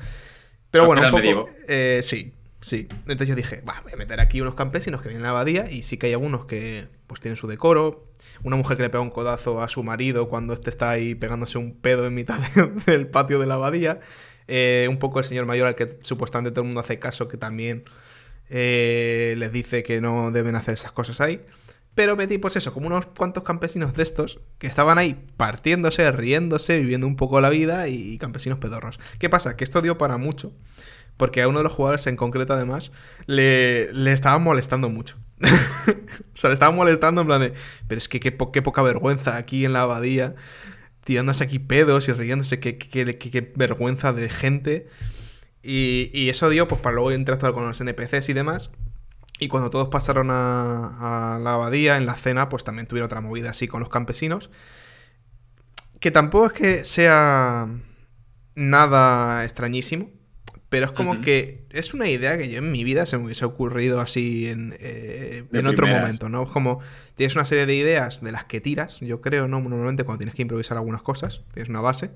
[0.69, 1.49] Pero bueno, un poco.
[1.67, 2.87] Eh, sí, sí.
[3.01, 5.71] Entonces yo dije, va, voy a meter aquí unos campesinos que vienen a la abadía
[5.71, 8.05] y sí que hay algunos que pues tienen su decoro.
[8.43, 11.57] Una mujer que le pega un codazo a su marido cuando este está ahí pegándose
[11.57, 12.39] un pedo en mitad
[12.85, 13.99] del patio de la abadía.
[14.47, 17.37] Eh, un poco el señor mayor al que supuestamente todo el mundo hace caso, que
[17.37, 17.83] también
[18.49, 21.41] eh, les dice que no deben hacer esas cosas ahí.
[21.95, 26.79] Pero metí, pues eso, como unos cuantos campesinos de estos que estaban ahí partiéndose, riéndose,
[26.79, 28.99] viviendo un poco la vida y, campesinos pedorros.
[29.17, 29.57] ¿Qué pasa?
[29.57, 30.53] Que esto dio para mucho.
[31.17, 32.93] Porque a uno de los jugadores en concreto, además,
[33.25, 35.17] le, le estaban molestando mucho.
[35.41, 37.53] o sea, le estaban molestando en plan de.
[37.87, 40.35] Pero es que qué, poca vergüenza aquí en la abadía,
[41.03, 44.87] tirándose aquí pedos y riéndose, qué, qué, vergüenza de gente.
[45.61, 48.71] Y, y, eso dio, pues, para luego interactuar con los NPCs y demás.
[49.39, 53.51] Y cuando todos pasaron a, la abadía, en la cena, pues también tuvieron otra movida
[53.51, 54.49] así con los campesinos.
[56.01, 57.67] Que tampoco es que sea
[58.55, 60.11] nada extrañísimo,
[60.67, 63.45] pero es como que es una idea que yo en mi vida se me hubiese
[63.45, 66.43] ocurrido así en, eh, en otro momento, ¿no?
[66.43, 66.81] Es como
[67.15, 69.61] tienes una serie de ideas de las que tiras, yo creo, ¿no?
[69.61, 72.11] Normalmente cuando tienes que improvisar algunas cosas, tienes una base.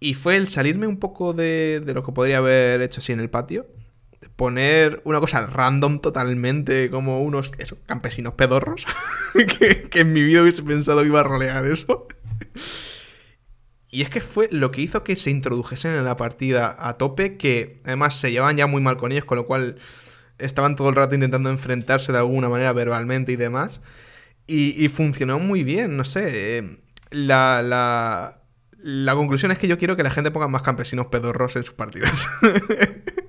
[0.00, 3.20] Y fue el salirme un poco de, de, lo que podría haber hecho así en
[3.20, 3.66] el patio
[4.36, 7.50] poner una cosa random totalmente, como unos
[7.86, 8.86] campesinos pedorros,
[9.34, 12.06] que, en mi vida hubiese pensado que iba a rolear eso.
[13.90, 17.36] Y es que fue lo que hizo que se introdujesen en la partida a tope,
[17.36, 19.76] que además se llevaban ya muy mal con ellos, con lo cual
[20.38, 23.80] estaban todo el rato intentando enfrentarse de alguna manera verbalmente y demás.
[24.46, 26.58] Y, funcionó muy bien, no sé.
[26.58, 26.78] Eh,
[27.10, 28.42] la, la,
[28.78, 31.74] la conclusión es que yo quiero que la gente ponga más campesinos pedorros en sus
[31.74, 32.26] partidas.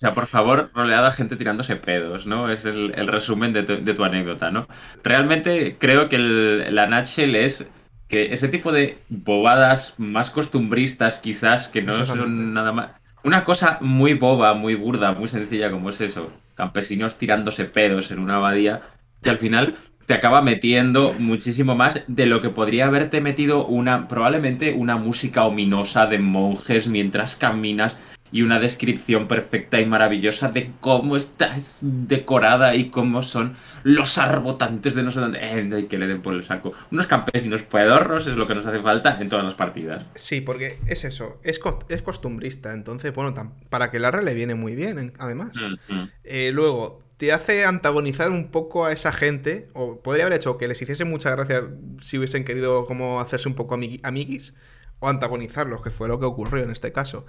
[0.00, 2.50] sea, por favor, roleada gente tirándose pedos, ¿no?
[2.50, 4.66] Es el, el resumen de tu, de tu anécdota, ¿no?
[5.04, 7.68] Realmente creo que el, la nutshell es
[8.08, 12.90] que ese tipo de bobadas más costumbristas, quizás, que no son nada más.
[13.22, 16.32] Una cosa muy boba, muy burda, muy sencilla como es eso.
[16.54, 18.80] Campesinos tirándose pedos en una abadía,
[19.22, 19.76] que al final
[20.06, 25.44] te acaba metiendo muchísimo más de lo que podría haberte metido una, probablemente una música
[25.44, 27.96] ominosa de monjes mientras caminas
[28.32, 34.18] y una descripción perfecta y maravillosa de cómo está es decorada y cómo son los
[34.18, 35.38] arbotantes de no sé dónde.
[35.42, 36.72] Eh, que le den por el saco.
[36.92, 40.04] Unos campesinos pedorros es lo que nos hace falta en todas las partidas.
[40.14, 43.34] Sí, porque es eso, es, co- es costumbrista, entonces, bueno,
[43.68, 45.52] para que la le viene muy bien, en- además.
[45.88, 46.04] Mm.
[46.24, 50.68] Eh, luego, te hace antagonizar un poco a esa gente, o podría haber hecho que
[50.68, 51.62] les hiciese mucha gracia
[52.00, 54.54] si hubiesen querido como hacerse un poco amigui- amiguis,
[55.00, 57.26] o antagonizarlos, que fue lo que ocurrió en este caso.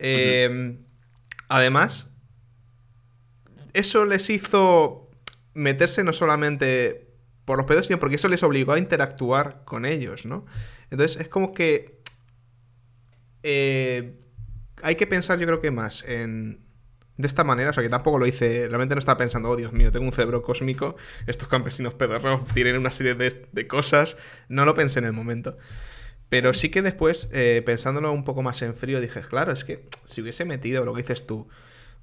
[0.00, 0.78] Eh,
[1.50, 2.08] Además,
[3.72, 5.10] eso les hizo
[5.52, 7.08] meterse no solamente
[7.44, 10.46] por los pedos, sino porque eso les obligó a interactuar con ellos, ¿no?
[10.92, 11.98] Entonces es como que
[13.42, 14.14] eh,
[14.80, 16.60] hay que pensar, yo creo que más en
[17.16, 19.72] de esta manera, o sea que tampoco lo hice, realmente no estaba pensando, oh Dios
[19.72, 20.96] mío, tengo un cerebro cósmico,
[21.26, 24.16] estos campesinos pedorros tienen una serie de, de cosas,
[24.48, 25.58] no lo pensé en el momento.
[26.30, 29.84] Pero sí que después, eh, pensándolo un poco más en frío, dije, claro, es que
[30.06, 31.48] si hubiese metido lo que dices tú,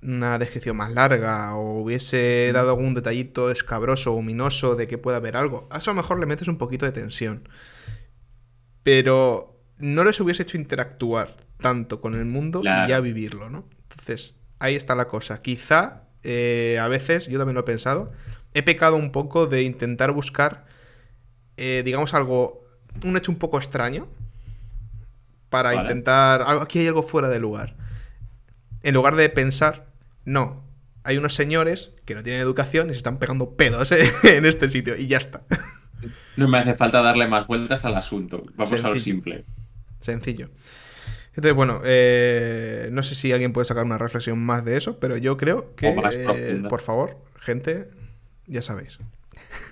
[0.03, 5.17] una descripción más larga, o hubiese dado algún detallito escabroso o ominoso de que pueda
[5.17, 7.47] haber algo, a eso a lo mejor le metes un poquito de tensión.
[8.83, 12.85] Pero no les hubiese hecho interactuar tanto con el mundo Claro.
[12.85, 13.67] y ya vivirlo, ¿no?
[13.89, 15.41] Entonces, ahí está la cosa.
[15.41, 18.11] Quizá, eh, a veces, yo también lo he pensado,
[18.53, 20.65] he pecado un poco de intentar buscar,
[21.57, 22.66] eh, digamos, algo,
[23.03, 24.07] un hecho un poco extraño,
[25.49, 25.81] para Vale.
[25.83, 27.75] intentar, algo- aquí hay algo fuera de lugar.
[28.83, 29.85] En lugar de pensar,
[30.25, 30.63] no,
[31.03, 34.69] hay unos señores que no tienen educación y se están pegando pedos eh, en este
[34.69, 35.41] sitio y ya está.
[36.35, 38.43] No me hace falta darle más vueltas al asunto.
[38.55, 39.45] Vamos a lo simple.
[39.99, 40.49] Sencillo.
[41.29, 45.17] Entonces, bueno, eh, no sé si alguien puede sacar una reflexión más de eso, pero
[45.17, 47.89] yo creo que, eh, por favor, gente,
[48.47, 48.97] ya sabéis.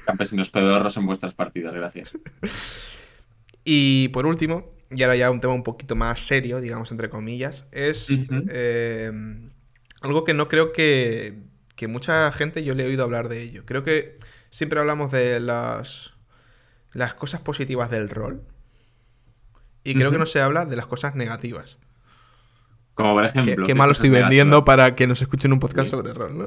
[0.06, 2.12] Campesinos pedorros en vuestras partidas, gracias.
[3.66, 7.66] Y por último, y ahora ya un tema un poquito más serio, digamos, entre comillas,
[7.72, 8.08] es
[8.50, 9.12] eh,
[10.02, 11.34] algo que no creo que,
[11.76, 13.64] que mucha gente yo le he oído hablar de ello.
[13.66, 14.16] Creo que
[14.52, 16.14] siempre hablamos de las,
[16.94, 18.44] las cosas positivas del rol.
[19.84, 21.78] Y creo que no se habla de las cosas negativas.
[22.96, 23.66] Como por Qué, ejemplo.
[23.66, 25.92] qué ¿qué mal cosas estoy vendiendo para que nos escuchen un podcast Sí.
[25.92, 26.46] sobre rol, ¿no?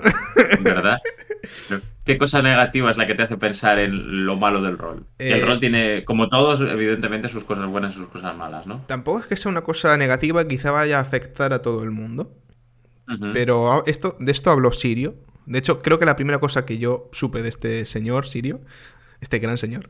[0.61, 0.99] ¿Verdad?
[2.05, 5.05] ¿Qué cosa negativa es la que te hace pensar en lo malo del rol?
[5.18, 8.80] El Eh, rol tiene, como todos, evidentemente, sus cosas buenas y sus cosas malas, ¿no?
[8.86, 12.32] Tampoco es que sea una cosa negativa, quizá vaya a afectar a todo el mundo.
[13.32, 15.14] Pero esto, de esto habló Sirio.
[15.47, 18.61] De hecho, creo que la primera cosa que yo supe de este señor Sirio,
[19.20, 19.89] este gran señor,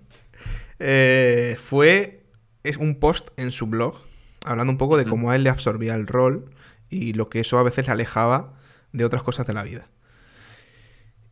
[0.78, 2.22] eh, fue
[2.62, 3.96] es un post en su blog
[4.44, 6.51] hablando un poco de cómo a él le absorbía el rol
[6.90, 8.55] y lo que eso a veces le alejaba
[8.92, 9.88] de otras cosas de la vida.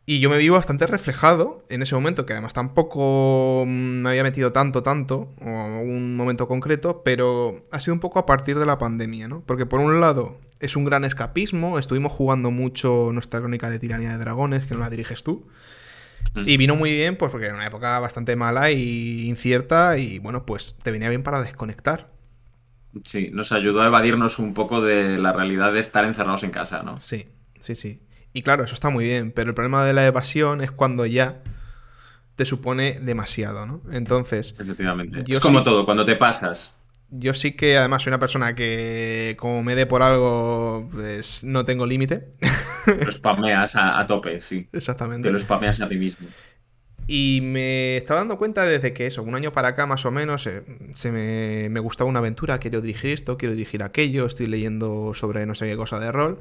[0.09, 4.53] Y yo me vi bastante reflejado en ese momento, que además tampoco me había metido
[4.53, 8.77] tanto, tanto, o un momento concreto, pero ha sido un poco a partir de la
[8.77, 9.43] pandemia, ¿no?
[9.45, 14.11] Porque por un lado es un gran escapismo, estuvimos jugando mucho nuestra crónica de tiranía
[14.11, 15.45] de dragones, que nos la diriges tú,
[16.45, 20.45] y vino muy bien, pues porque era una época bastante mala y incierta, y bueno,
[20.45, 22.11] pues te venía bien para desconectar.
[23.03, 26.81] Sí, nos ayudó a evadirnos un poco de la realidad de estar encerrados en casa,
[26.81, 27.01] ¿no?
[27.01, 27.27] Sí,
[27.59, 27.99] sí, sí.
[28.37, 31.41] Y claro, eso está muy bien, pero el problema de la evasión es cuando ya
[32.35, 33.81] te supone demasiado, ¿no?
[33.91, 35.23] Entonces, Efectivamente.
[35.25, 35.63] Yo es como sí.
[35.65, 36.77] todo, cuando te pasas.
[37.09, 41.65] yo sí que además soy una persona que como me dé por algo, pues no
[41.65, 42.27] tengo límite.
[42.85, 44.69] Lo spameas a, a tope, sí.
[44.71, 45.27] Exactamente.
[45.27, 46.27] Te lo spameas a ti mismo.
[47.09, 50.45] Y me estaba dando cuenta desde que eso, un año para acá más o menos,
[50.45, 55.13] eh, se me, me gustaba una aventura, quiero dirigir esto, quiero dirigir aquello, estoy leyendo
[55.13, 56.39] sobre no sé qué cosa de rol.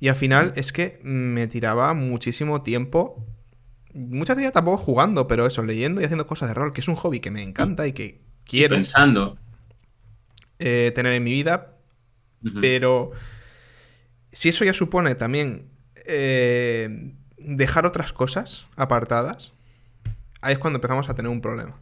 [0.00, 3.24] Y al final es que me tiraba muchísimo tiempo,
[3.94, 6.96] muchas veces tampoco jugando, pero eso, leyendo y haciendo cosas de rol, que es un
[6.96, 9.38] hobby que me encanta y que quiero Pensando.
[10.58, 11.76] eh, tener en mi vida,
[12.60, 13.12] pero
[14.32, 15.68] si eso ya supone también
[16.06, 19.52] eh, dejar otras cosas apartadas,
[20.40, 21.74] ahí es cuando empezamos a tener un problema.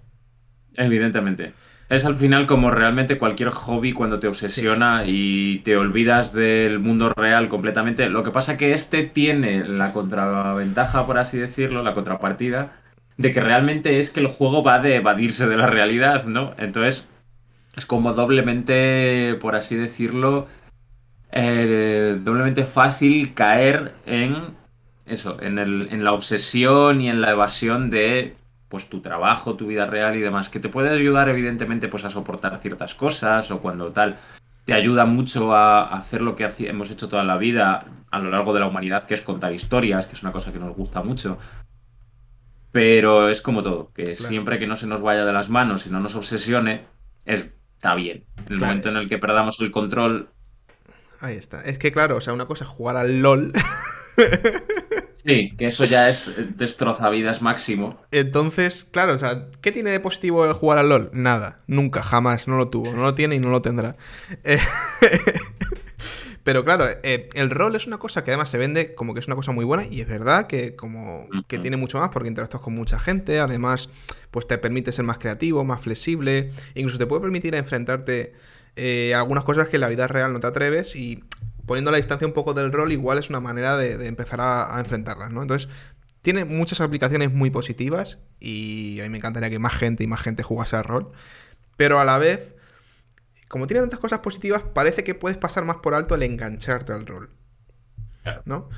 [0.75, 1.53] Evidentemente.
[1.89, 7.11] Es al final como realmente cualquier hobby cuando te obsesiona y te olvidas del mundo
[7.11, 8.09] real completamente.
[8.09, 12.73] Lo que pasa que este tiene la contraventaja, por así decirlo, la contrapartida,
[13.17, 16.55] de que realmente es que el juego va de evadirse de la realidad, ¿no?
[16.59, 17.09] Entonces,
[17.77, 20.49] es como doblemente, por así decirlo,
[21.31, 24.57] eh, doblemente fácil caer en
[25.07, 28.35] eso, en, el, en la obsesión y en la evasión de
[28.69, 32.11] pues tu trabajo, tu vida real y demás, que te puede ayudar evidentemente pues a
[32.11, 34.19] soportar ciertas cosas o cuando tal,
[34.65, 38.53] te ayuda mucho a hacer lo que hemos hecho toda la vida a lo largo
[38.53, 41.39] de la humanidad, que es contar historias, que es una cosa que nos gusta mucho.
[42.73, 45.91] Pero es como todo, que siempre que no se nos vaya de las manos y
[45.91, 46.85] no nos obsesione,
[47.25, 48.25] está bien.
[48.47, 50.31] En el momento en el que perdamos el control...
[51.21, 51.63] Ahí está.
[51.63, 53.53] Es que claro, o sea, una cosa es jugar al LOL
[55.27, 57.99] Sí, que eso ya es destrozavidas máximo.
[58.13, 61.11] Entonces, claro, o sea, ¿qué tiene de positivo el jugar al LOL?
[61.13, 63.97] Nada, nunca, jamás, no lo tuvo, no lo tiene y no lo tendrá.
[64.45, 64.61] Eh,
[66.45, 69.27] pero claro, eh, el rol es una cosa que además se vende como que es
[69.27, 72.63] una cosa muy buena y es verdad que como que tiene mucho más porque interactúas
[72.63, 73.89] con mucha gente, además
[74.31, 78.33] pues te permite ser más creativo, más flexible, incluso te puede permitir enfrentarte
[78.77, 81.25] eh, a algunas cosas que en la vida real no te atreves y
[81.67, 85.33] poniendo la distancia un poco del rol, igual es una manera de, empezar a, enfrentarlas,
[85.33, 85.43] ¿no?
[85.43, 85.69] Entonces,
[86.23, 90.21] tiene muchas aplicaciones muy positivas y a mí me encantaría que más gente y más
[90.21, 91.13] gente jugase al rol,
[91.77, 92.55] pero a la vez,
[93.49, 97.07] como tiene tantas cosas positivas, parece que puedes pasar más por alto el engancharte al
[97.07, 97.31] rol,
[98.45, 98.69] ¿no?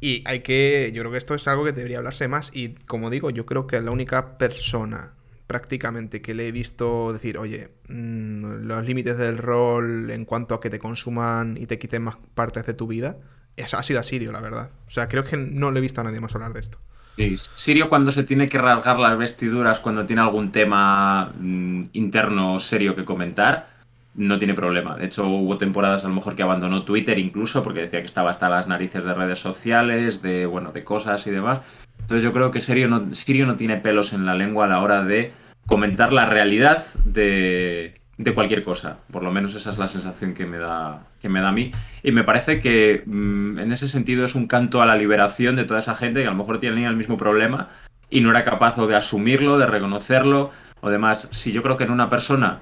[0.00, 3.10] Y hay que, yo creo que esto es algo que debería hablarse más y como
[3.10, 5.14] digo, yo creo que la única persona
[5.52, 10.60] prácticamente que le he visto decir, oye, mm, los límites del rol en cuanto a
[10.62, 13.18] que te consuman y te quiten más partes de tu vida,
[13.58, 14.70] ha sido a Sirio, la verdad.
[14.86, 16.78] O sea, creo que no le he visto a nadie más hablar de esto.
[17.18, 22.58] Sí, Sirio cuando se tiene que rasgar las vestiduras, cuando tiene algún tema mm, interno
[22.58, 23.68] serio que comentar,
[24.14, 24.96] no tiene problema.
[24.96, 28.30] De hecho, hubo temporadas a lo mejor que abandonó Twitter incluso porque decía que estaba
[28.30, 31.60] hasta las narices de redes sociales, de bueno, de cosas y demás.
[32.00, 34.80] Entonces yo creo que Sirio no, Sirio no tiene pelos en la lengua a la
[34.80, 37.94] hora de comentar la realidad de,
[38.34, 38.98] cualquier cosa.
[39.10, 41.72] Por lo menos esa es la sensación que me da, que me da a mí.
[42.02, 45.64] Y me parece que mm, en ese sentido es un canto a la liberación de
[45.64, 47.70] toda esa gente que a lo mejor tenía el mismo problema
[48.10, 50.50] y no era capaz de asumirlo, de reconocerlo
[50.80, 51.28] o demás.
[51.32, 52.60] Si yo creo que en una persona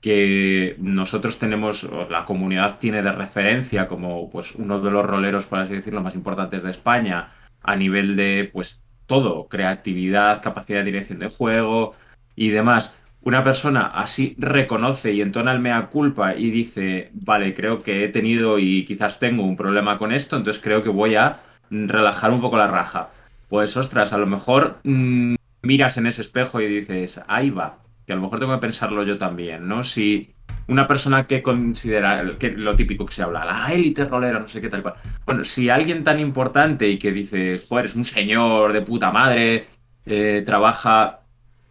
[0.00, 5.46] que nosotros tenemos, o la comunidad tiene de referencia como pues uno de los roleros,
[5.46, 7.32] por así decirlo, más importantes de España,
[7.62, 11.94] a nivel de pues todo, creatividad, capacidad de dirección de juego
[12.36, 12.96] y demás.
[13.22, 18.08] Una persona así reconoce y entona el mea culpa y dice, vale, creo que he
[18.08, 21.40] tenido y quizás tengo un problema con esto, entonces creo que voy a
[21.70, 23.10] relajar un poco la raja.
[23.48, 28.12] Pues ostras, a lo mejor mm, miras en ese espejo y dices, ahí va, que
[28.12, 29.82] a lo mejor tengo que pensarlo yo también, ¿no?
[29.82, 30.34] Si
[30.68, 34.60] una persona que considera que lo típico que se habla, la élite rolera, no sé
[34.60, 34.94] qué tal cual.
[35.24, 39.66] Bueno, si alguien tan importante y que dice, joder, es un señor de puta madre,
[40.04, 41.20] eh, trabaja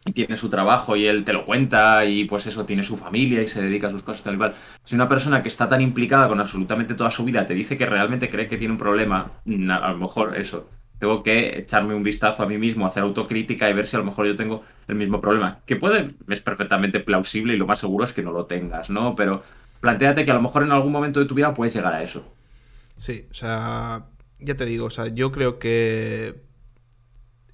[0.06, 3.42] y tiene su trabajo y él te lo cuenta y pues eso tiene su familia
[3.42, 4.56] y se dedica a sus cosas tal y cual.
[4.84, 7.86] Si una persona que está tan implicada con absolutamente toda su vida te dice que
[7.86, 10.70] realmente cree que tiene un problema, a lo mejor eso,
[11.00, 14.06] tengo que echarme un vistazo a mí mismo, hacer autocrítica y ver si a lo
[14.06, 15.60] mejor yo tengo el mismo problema.
[15.66, 19.16] Que puede, es perfectamente plausible y lo más seguro es que no lo tengas, ¿no?
[19.16, 19.44] Pero
[19.80, 22.34] planteate que a lo mejor en algún momento de tu vida puedes llegar a eso.
[22.98, 24.06] Sí, o sea,
[24.40, 26.42] ya te digo, o sea, yo creo que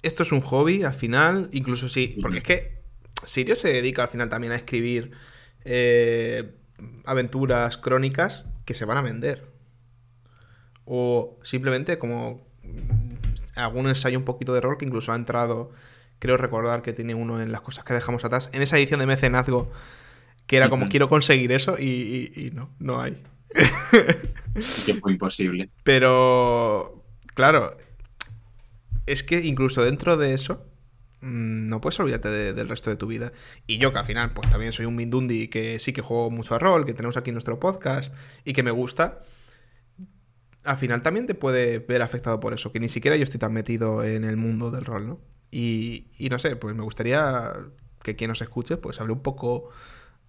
[0.02, 2.82] esto es un hobby al final, incluso sí, porque es que
[3.24, 5.12] Sirio se dedica al final también a escribir
[5.64, 6.54] eh,
[7.04, 9.46] aventuras crónicas que se van a vender.
[10.86, 12.46] O simplemente como
[13.54, 15.72] algún ensayo un poquito de rol que incluso ha entrado,
[16.18, 19.06] creo recordar que tiene uno en las cosas que dejamos atrás, en esa edición de
[19.06, 19.70] mecenazgo,
[20.46, 23.22] que era como quiero conseguir eso y, no, no hay.
[24.86, 25.70] que fue imposible.
[25.82, 27.02] Pero,
[27.34, 27.76] claro,
[29.06, 30.66] es que incluso dentro de eso,
[31.20, 33.32] mm, no puedes olvidarte del resto de tu vida.
[33.66, 36.54] Y yo, que al final, pues también soy un Mindundi que sí que juego mucho
[36.54, 39.22] a rol, que tenemos aquí nuestro podcast y que me gusta
[40.64, 43.52] al final también te puede ver afectado por eso, que ni siquiera yo estoy tan
[43.52, 45.20] metido en el mundo del rol, ¿no?
[45.50, 47.52] Y, no sé, pues me gustaría
[48.02, 49.70] que quien nos escuche, pues hable un poco,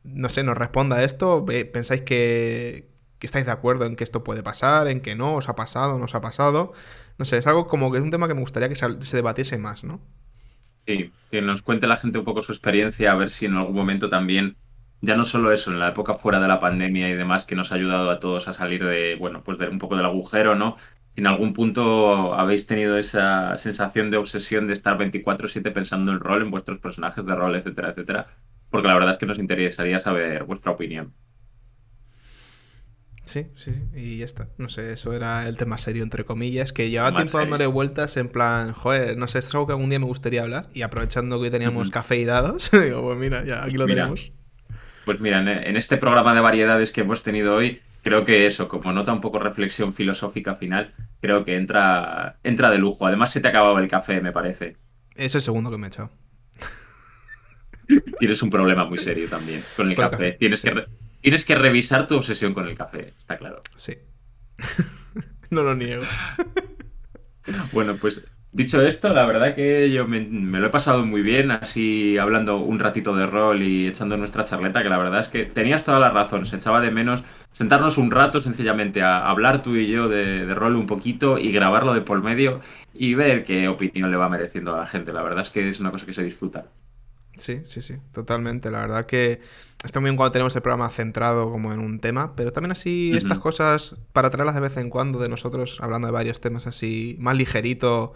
[0.03, 1.45] no sé, nos responda a esto.
[1.45, 2.89] ¿Pensáis que,
[3.21, 6.05] estáis de acuerdo en que esto puede pasar, en que no, os ha pasado, no
[6.05, 6.73] os ha pasado?
[7.17, 9.17] No sé, es algo como que es un tema que me gustaría que se, se
[9.17, 9.99] debatiese más, ¿no?
[10.85, 13.75] Sí, que nos cuente la gente un poco su experiencia, a ver si en algún
[13.75, 14.55] momento también
[15.05, 17.71] ya no solo eso, en la época fuera de la pandemia y demás, que nos
[17.71, 20.77] ha ayudado a todos a salir de, bueno, pues de un poco del agujero, ¿no?
[21.13, 26.19] Si en algún punto habéis tenido esa sensación de obsesión de estar 24/7 pensando en
[26.19, 28.27] rol, en vuestros personajes de rol, etcétera, etcétera,
[28.69, 31.13] porque la verdad es que nos interesaría saber vuestra opinión.
[33.25, 34.49] Sí, sí, y ya está.
[34.57, 38.29] No sé, eso era el tema serio, entre comillas, que llevaba tiempo dándole vueltas en
[38.29, 41.49] plan, joder, no sé, es algo que algún día me gustaría hablar, y aprovechando que
[41.49, 44.31] teníamos café y dados, digo, pues mira, ya aquí lo tenemos.
[45.05, 48.91] Pues mira, en este programa de variedades que hemos tenido hoy, creo que eso, como
[48.91, 53.07] nota un poco reflexión filosófica final, creo que entra, entra de lujo.
[53.07, 54.77] Además, se te ha acabado el café, me parece.
[55.15, 56.11] Es el segundo que me he echado.
[58.19, 60.33] Tienes un problema muy serio también con el café.
[60.33, 60.85] Tienes, que
[61.21, 63.61] tienes que revisar tu obsesión con el café, está claro.
[63.75, 63.97] Sí.
[65.49, 66.03] no lo niego.
[67.73, 72.17] bueno, pues Dicho esto, la verdad que yo me, lo he pasado muy bien, así
[72.17, 75.83] hablando un ratito de rol y echando nuestra charleta, que la verdad es que tenías
[75.83, 79.87] toda la razón, se echaba de menos sentarnos un rato sencillamente a hablar tú y
[79.87, 82.61] yo de, rol un poquito y grabarlo de por medio
[82.93, 85.11] y ver qué opinión le va mereciendo a la gente.
[85.11, 86.63] La verdad es que es una cosa que se disfruta.
[87.37, 88.71] Sí, sí, sí, totalmente.
[88.71, 89.41] La verdad que
[89.83, 93.13] está muy bien cuando tenemos el programa centrado como en un tema, pero también así
[93.15, 97.15] estas cosas para traerlas de vez en cuando de nosotros hablando de varios temas así
[97.19, 98.13] más ligerito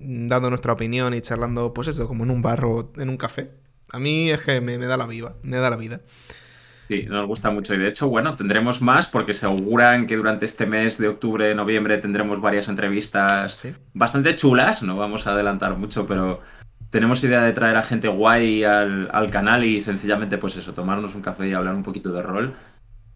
[0.00, 3.50] dando nuestra opinión y charlando, pues eso, como en un barro, en un café.
[3.92, 6.00] A mí es que me, da la vida, me da la vida.
[6.88, 7.74] Sí, nos gusta mucho.
[7.74, 11.54] Y de hecho, bueno, tendremos más porque se auguran que durante este mes de octubre,
[11.54, 14.82] noviembre tendremos varias entrevistas bastante chulas.
[14.82, 16.40] No vamos a adelantar mucho, pero
[16.90, 21.14] tenemos idea de traer a gente guay al, al, canal y sencillamente, pues eso, tomarnos
[21.14, 22.54] un café y hablar un poquito de rol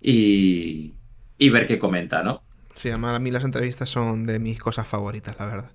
[0.01, 0.95] y,
[1.39, 2.43] y ver qué comenta, ¿no?
[2.72, 5.70] Sí, además a mí las entrevistas son de mis cosas favoritas, la verdad.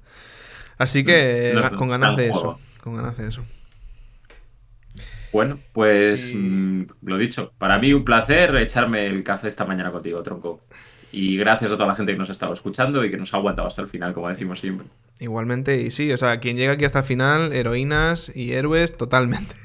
[0.78, 2.60] Así que con ganas de eso.
[2.82, 3.44] Con ganas de eso.
[5.32, 10.24] Bueno, pues mm, lo dicho, para mí un placer echarme el café esta mañana contigo,
[10.24, 10.62] tronco.
[11.12, 13.38] Y gracias a toda la gente que nos ha estado escuchando y que nos ha
[13.38, 14.88] aguantado hasta el final, como decimos siempre.
[15.20, 19.56] Igualmente, y sí, o sea, quien llega aquí hasta el final, heroínas y héroes, totalmente.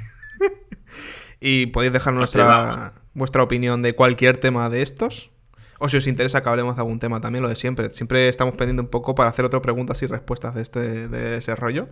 [1.41, 5.31] y podéis dejar nuestra, vuestra opinión de cualquier tema de estos.
[5.79, 7.91] O si os interesa que hablemos de algún tema también, lo de siempre.
[7.91, 11.55] Siempre estamos pendiendo un poco para hacer otras preguntas y respuestas de, este, de ese
[11.55, 11.89] rollo.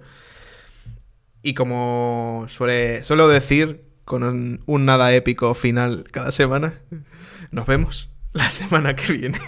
[1.43, 4.23] Y como suele, suelo decir, con
[4.67, 6.81] un, nada épico final cada semana,
[7.51, 9.39] nos vemos la semana que viene.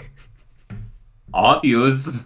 [1.33, 2.25] Adiós.